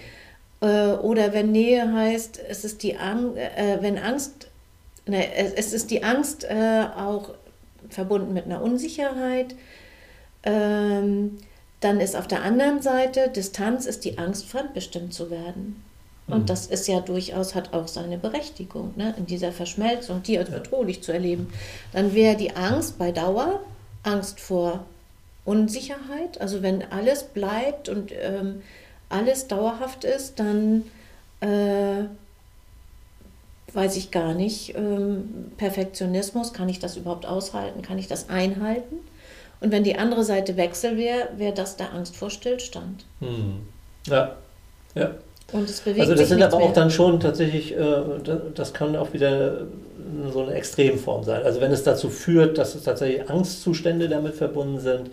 Äh, 0.60 0.96
oder 0.96 1.32
wenn 1.32 1.52
Nähe 1.52 1.92
heißt, 1.92 2.40
es 2.48 2.64
ist 2.64 2.82
die 2.82 2.96
Angst, 2.96 3.36
äh, 3.36 3.78
wenn 3.80 3.98
Angst, 3.98 4.48
ne, 5.06 5.26
es 5.56 5.72
ist 5.72 5.90
die 5.90 6.02
Angst 6.02 6.44
äh, 6.44 6.86
auch 6.96 7.34
verbunden 7.90 8.32
mit 8.32 8.46
einer 8.46 8.62
Unsicherheit. 8.62 9.54
Ähm, 10.42 11.38
dann 11.80 12.00
ist 12.00 12.16
auf 12.16 12.26
der 12.26 12.42
anderen 12.42 12.82
Seite 12.82 13.28
Distanz 13.28 13.86
ist 13.86 14.04
die 14.04 14.18
Angst, 14.18 14.46
fremdbestimmt 14.46 15.14
zu 15.14 15.30
werden. 15.30 15.82
Und 16.26 16.42
mhm. 16.42 16.46
das 16.46 16.66
ist 16.66 16.88
ja 16.88 17.00
durchaus, 17.00 17.54
hat 17.54 17.72
auch 17.72 17.88
seine 17.88 18.18
Berechtigung, 18.18 18.92
ne? 18.96 19.14
in 19.16 19.26
dieser 19.26 19.52
Verschmelzung, 19.52 20.22
die 20.22 20.38
als 20.38 20.50
bedrohlich 20.50 21.02
zu 21.02 21.12
erleben. 21.12 21.50
Dann 21.92 22.14
wäre 22.14 22.36
die 22.36 22.54
Angst 22.54 22.98
bei 22.98 23.12
Dauer, 23.12 23.60
Angst 24.02 24.40
vor 24.40 24.84
Unsicherheit. 25.44 26.40
Also 26.40 26.62
wenn 26.62 26.82
alles 26.92 27.24
bleibt 27.24 27.88
und 27.88 28.12
ähm, 28.12 28.62
alles 29.08 29.46
dauerhaft 29.48 30.04
ist, 30.04 30.38
dann 30.38 30.84
äh, 31.40 32.04
weiß 33.72 33.96
ich 33.96 34.10
gar 34.10 34.34
nicht, 34.34 34.74
ähm, 34.76 35.52
Perfektionismus, 35.56 36.52
kann 36.52 36.68
ich 36.68 36.78
das 36.78 36.96
überhaupt 36.96 37.26
aushalten, 37.26 37.82
kann 37.82 37.98
ich 37.98 38.08
das 38.08 38.28
einhalten? 38.28 38.96
Und 39.60 39.72
wenn 39.72 39.84
die 39.84 39.96
andere 39.96 40.24
Seite 40.24 40.56
Wechsel 40.56 40.96
wäre, 40.96 41.28
wäre 41.36 41.52
das 41.52 41.76
der 41.76 41.92
Angst 41.92 42.16
vor 42.16 42.30
Stillstand. 42.30 43.04
Hm. 43.20 43.66
Ja, 44.06 44.36
ja. 44.94 45.10
Und 45.52 45.68
es 45.68 45.80
bewegt 45.80 46.00
Also 46.00 46.12
das 46.12 46.20
sich 46.20 46.28
sind 46.28 46.42
aber 46.42 46.58
mehr. 46.58 46.66
auch 46.66 46.72
dann 46.72 46.90
schon 46.90 47.20
tatsächlich, 47.20 47.74
äh, 47.76 48.02
das 48.54 48.74
kann 48.74 48.94
auch 48.96 49.12
wieder 49.12 49.62
so 50.30 50.42
eine 50.42 50.52
Extremform 50.52 51.24
sein. 51.24 51.42
Also 51.42 51.60
wenn 51.60 51.72
es 51.72 51.82
dazu 51.82 52.10
führt, 52.10 52.58
dass 52.58 52.74
es 52.74 52.84
tatsächlich 52.84 53.28
Angstzustände 53.30 54.08
damit 54.08 54.34
verbunden 54.34 54.78
sind, 54.78 55.10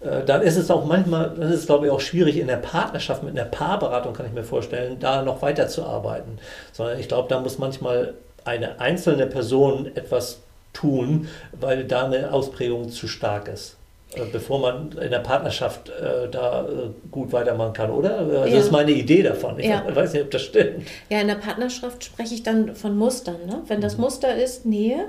äh, 0.00 0.24
dann 0.24 0.40
ist 0.40 0.56
es 0.56 0.70
auch 0.70 0.86
manchmal, 0.86 1.34
dann 1.38 1.52
ist 1.52 1.60
es 1.60 1.66
glaube 1.66 1.86
ich 1.86 1.92
auch 1.92 2.00
schwierig 2.00 2.38
in 2.38 2.46
der 2.46 2.56
Partnerschaft, 2.56 3.22
mit 3.22 3.38
einer 3.38 3.48
Paarberatung 3.48 4.14
kann 4.14 4.26
ich 4.26 4.32
mir 4.32 4.44
vorstellen, 4.44 4.96
da 4.98 5.22
noch 5.22 5.42
weiterzuarbeiten. 5.42 6.38
Sondern 6.72 6.98
ich 6.98 7.08
glaube, 7.08 7.28
da 7.28 7.38
muss 7.38 7.58
manchmal 7.58 8.14
eine 8.44 8.80
einzelne 8.80 9.26
Person 9.26 9.90
etwas 9.94 10.40
tun, 10.72 11.28
weil 11.52 11.84
da 11.84 12.06
eine 12.06 12.32
Ausprägung 12.32 12.90
zu 12.90 13.08
stark 13.08 13.48
ist. 13.48 13.76
Äh, 14.14 14.24
bevor 14.32 14.58
man 14.58 14.92
in 14.92 15.10
der 15.10 15.20
Partnerschaft 15.20 15.88
äh, 15.88 16.28
da 16.28 16.62
äh, 16.62 16.90
gut 17.10 17.32
weitermachen 17.32 17.72
kann, 17.72 17.90
oder? 17.90 18.18
Also 18.18 18.32
ja. 18.32 18.44
Das 18.44 18.64
ist 18.64 18.72
meine 18.72 18.90
Idee 18.90 19.22
davon. 19.22 19.58
Ich 19.58 19.66
ja. 19.66 19.84
weiß 19.94 20.14
nicht, 20.14 20.24
ob 20.24 20.30
das 20.32 20.42
stimmt. 20.42 20.86
Ja, 21.08 21.20
in 21.20 21.28
der 21.28 21.36
Partnerschaft 21.36 22.04
spreche 22.04 22.34
ich 22.34 22.42
dann 22.42 22.74
von 22.74 22.96
Mustern. 22.96 23.46
Ne? 23.46 23.62
Wenn 23.68 23.80
das 23.80 23.96
mhm. 23.96 24.02
Muster 24.02 24.34
ist 24.34 24.66
Nähe 24.66 25.04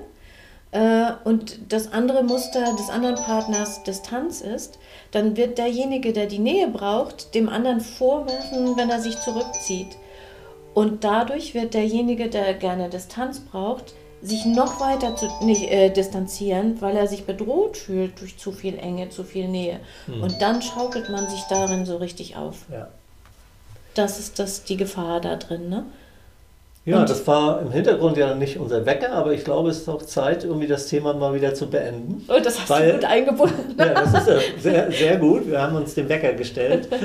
äh, 0.71 1.11
und 1.23 1.73
das 1.73 1.91
andere 1.91 2.23
Muster 2.23 2.75
des 2.77 2.89
anderen 2.89 3.15
Partners 3.15 3.81
Distanz 3.83 4.41
ist, 4.41 4.77
dann 5.09 5.35
wird 5.35 5.57
derjenige, 5.57 6.13
der 6.13 6.27
die 6.27 6.39
Nähe 6.39 6.67
braucht, 6.67 7.33
dem 7.33 7.49
anderen 7.49 7.81
vorwerfen, 7.81 8.77
wenn 8.77 8.91
er 8.91 8.99
sich 8.99 9.17
zurückzieht. 9.17 9.97
Und 10.75 11.03
dadurch 11.03 11.55
wird 11.55 11.73
derjenige, 11.73 12.29
der 12.29 12.53
gerne 12.53 12.87
Distanz 12.89 13.39
braucht, 13.39 13.95
sich 14.21 14.45
noch 14.45 14.79
weiter 14.79 15.15
zu, 15.15 15.27
nicht, 15.43 15.71
äh, 15.71 15.89
distanzieren, 15.89 16.79
weil 16.79 16.95
er 16.95 17.07
sich 17.07 17.25
bedroht 17.25 17.77
fühlt 17.77 18.19
durch 18.21 18.37
zu 18.37 18.51
viel 18.51 18.77
Enge, 18.77 19.09
zu 19.09 19.23
viel 19.23 19.47
Nähe. 19.47 19.79
Hm. 20.05 20.21
Und 20.21 20.41
dann 20.41 20.61
schaukelt 20.61 21.09
man 21.09 21.27
sich 21.27 21.41
darin 21.49 21.85
so 21.85 21.97
richtig 21.97 22.35
auf. 22.35 22.57
Ja. 22.71 22.87
Das 23.95 24.19
ist 24.19 24.39
das, 24.39 24.63
die 24.63 24.77
Gefahr 24.77 25.19
da 25.21 25.35
drin. 25.35 25.69
Ne? 25.69 25.85
Ja, 26.85 27.01
Und 27.01 27.09
das 27.09 27.27
war 27.27 27.61
im 27.61 27.71
Hintergrund 27.71 28.17
ja 28.17 28.33
nicht 28.33 28.57
unser 28.57 28.85
Wecker, 28.87 29.11
aber 29.11 29.33
ich 29.33 29.43
glaube, 29.43 29.69
es 29.69 29.79
ist 29.79 29.89
auch 29.89 30.01
Zeit, 30.01 30.43
irgendwie 30.43 30.65
das 30.65 30.87
Thema 30.87 31.13
mal 31.13 31.33
wieder 31.33 31.53
zu 31.53 31.67
beenden. 31.67 32.25
Oh, 32.27 32.39
das 32.43 32.59
hast 32.59 32.69
weil, 32.69 32.87
du 32.87 32.93
gut 32.93 33.05
eingebunden. 33.05 33.75
ja, 33.77 33.93
das 33.93 34.13
ist 34.13 34.27
ja 34.27 34.39
sehr, 34.59 34.91
sehr 34.91 35.17
gut. 35.17 35.47
Wir 35.47 35.61
haben 35.61 35.75
uns 35.75 35.93
den 35.93 36.09
Wecker 36.09 36.33
gestellt. 36.33 36.87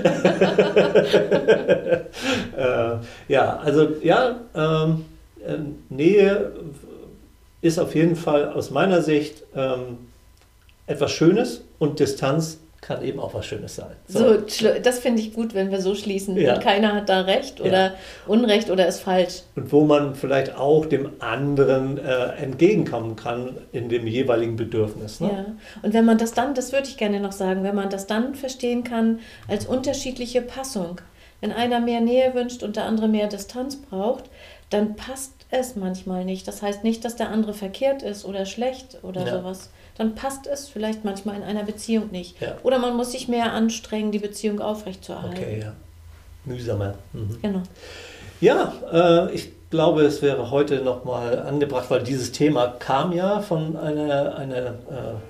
äh, 2.56 2.96
ja, 3.28 3.58
also 3.58 3.88
ja, 4.02 4.36
ähm, 4.54 5.04
äh, 5.46 5.58
Nähe 5.90 6.52
ist 7.60 7.78
auf 7.78 7.94
jeden 7.94 8.16
Fall 8.16 8.52
aus 8.52 8.70
meiner 8.70 9.02
Sicht 9.02 9.42
ähm, 9.54 9.98
etwas 10.86 11.12
Schönes 11.12 11.62
und 11.78 11.98
Distanz 11.98 12.58
kann 12.86 13.02
eben 13.02 13.18
auch 13.18 13.34
was 13.34 13.46
Schönes 13.46 13.74
sein. 13.74 13.96
So, 14.06 14.38
so 14.46 14.68
das 14.80 15.00
finde 15.00 15.20
ich 15.20 15.32
gut, 15.32 15.54
wenn 15.54 15.72
wir 15.72 15.80
so 15.80 15.96
schließen. 15.96 16.36
Ja. 16.36 16.54
Und 16.54 16.62
keiner 16.62 16.94
hat 16.94 17.08
da 17.08 17.22
Recht 17.22 17.60
oder 17.60 17.86
ja. 17.86 17.94
Unrecht 18.28 18.70
oder 18.70 18.86
ist 18.86 19.00
falsch. 19.00 19.42
Und 19.56 19.72
wo 19.72 19.84
man 19.84 20.14
vielleicht 20.14 20.56
auch 20.56 20.86
dem 20.86 21.10
anderen 21.18 21.98
äh, 21.98 22.28
entgegenkommen 22.36 23.16
kann 23.16 23.56
in 23.72 23.88
dem 23.88 24.06
jeweiligen 24.06 24.54
Bedürfnis. 24.54 25.20
Ne? 25.20 25.30
Ja. 25.32 25.44
Und 25.82 25.94
wenn 25.94 26.04
man 26.04 26.18
das 26.18 26.32
dann, 26.32 26.54
das 26.54 26.72
würde 26.72 26.86
ich 26.86 26.96
gerne 26.96 27.18
noch 27.18 27.32
sagen, 27.32 27.64
wenn 27.64 27.74
man 27.74 27.90
das 27.90 28.06
dann 28.06 28.36
verstehen 28.36 28.84
kann 28.84 29.18
als 29.48 29.66
unterschiedliche 29.66 30.42
Passung. 30.42 31.00
Wenn 31.40 31.52
einer 31.52 31.80
mehr 31.80 32.00
Nähe 32.00 32.34
wünscht 32.34 32.62
und 32.62 32.76
der 32.76 32.84
andere 32.84 33.08
mehr 33.08 33.26
Distanz 33.26 33.76
braucht, 33.76 34.24
dann 34.70 34.96
passt 34.96 35.32
es 35.58 35.76
manchmal 35.76 36.24
nicht. 36.24 36.46
Das 36.46 36.62
heißt 36.62 36.84
nicht, 36.84 37.04
dass 37.04 37.16
der 37.16 37.30
andere 37.30 37.54
verkehrt 37.54 38.02
ist 38.02 38.24
oder 38.24 38.46
schlecht 38.46 38.98
oder 39.02 39.26
ja. 39.26 39.38
sowas 39.38 39.70
dann 39.98 40.14
passt 40.14 40.46
es 40.46 40.68
vielleicht 40.68 41.04
manchmal 41.04 41.36
in 41.36 41.42
einer 41.42 41.64
Beziehung 41.64 42.10
nicht. 42.10 42.40
Ja. 42.40 42.56
Oder 42.62 42.78
man 42.78 42.96
muss 42.96 43.12
sich 43.12 43.28
mehr 43.28 43.52
anstrengen, 43.52 44.12
die 44.12 44.18
Beziehung 44.18 44.60
aufrechtzuerhalten. 44.60 45.38
Okay, 45.38 45.60
ja. 45.62 45.72
Mühsamer. 46.44 46.94
Mhm. 47.12 47.38
Genau. 47.42 47.62
Ja, 48.40 48.72
äh, 48.92 49.32
ich 49.34 49.52
glaube, 49.70 50.02
es 50.02 50.20
wäre 50.20 50.50
heute 50.50 50.82
nochmal 50.82 51.40
angebracht, 51.40 51.86
weil 51.88 52.02
dieses 52.02 52.32
Thema 52.32 52.74
kam 52.78 53.12
ja 53.12 53.40
von 53.40 53.76
einer, 53.76 54.36
einer 54.36 54.56
äh, 54.56 54.72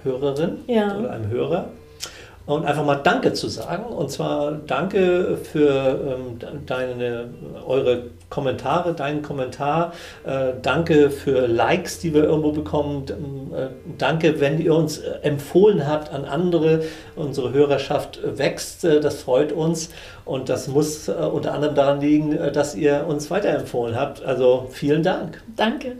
Hörerin 0.03 0.59
ja. 0.67 0.99
oder 0.99 1.12
einem 1.12 1.31
Hörer 1.31 1.69
und 2.47 2.65
einfach 2.65 2.85
mal 2.85 2.97
Danke 2.97 3.33
zu 3.33 3.49
sagen. 3.49 3.85
Und 3.85 4.11
zwar 4.11 4.53
Danke 4.53 5.37
für 5.37 6.19
ähm, 6.19 6.67
deine, 6.67 7.29
eure 7.65 8.05
Kommentare, 8.29 8.93
deinen 8.93 9.23
Kommentar. 9.23 9.93
Äh, 10.25 10.55
danke 10.61 11.11
für 11.11 11.47
Likes, 11.47 12.01
die 12.01 12.12
wir 12.12 12.25
irgendwo 12.25 12.53
bekommen. 12.53 13.05
Äh, 13.55 13.69
danke, 13.99 14.41
wenn 14.41 14.61
ihr 14.61 14.75
uns 14.75 14.99
äh, 14.99 15.19
empfohlen 15.23 15.87
habt 15.87 16.12
an 16.12 16.25
andere. 16.25 16.83
Unsere 17.15 17.53
Hörerschaft 17.53 18.21
wächst. 18.25 18.85
Äh, 18.85 19.01
das 19.01 19.23
freut 19.23 19.53
uns. 19.53 19.91
Und 20.25 20.49
das 20.49 20.67
muss 20.67 21.09
äh, 21.09 21.12
unter 21.12 21.55
anderem 21.55 21.75
daran 21.77 22.01
liegen, 22.01 22.37
äh, 22.37 22.51
dass 22.51 22.75
ihr 22.75 23.07
uns 23.07 23.31
weiterempfohlen 23.31 23.95
habt. 23.95 24.25
Also 24.25 24.69
vielen 24.73 25.03
Dank. 25.03 25.43
Danke. 25.57 25.93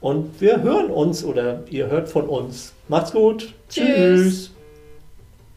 Und 0.00 0.40
wir 0.40 0.62
hören 0.62 0.90
uns 0.90 1.24
oder 1.24 1.60
ihr 1.70 1.88
hört 1.88 2.08
von 2.08 2.28
uns. 2.28 2.72
Macht's 2.88 3.12
gut. 3.12 3.54
Tschüss. 3.68 3.84
Tschüss. 3.86 4.57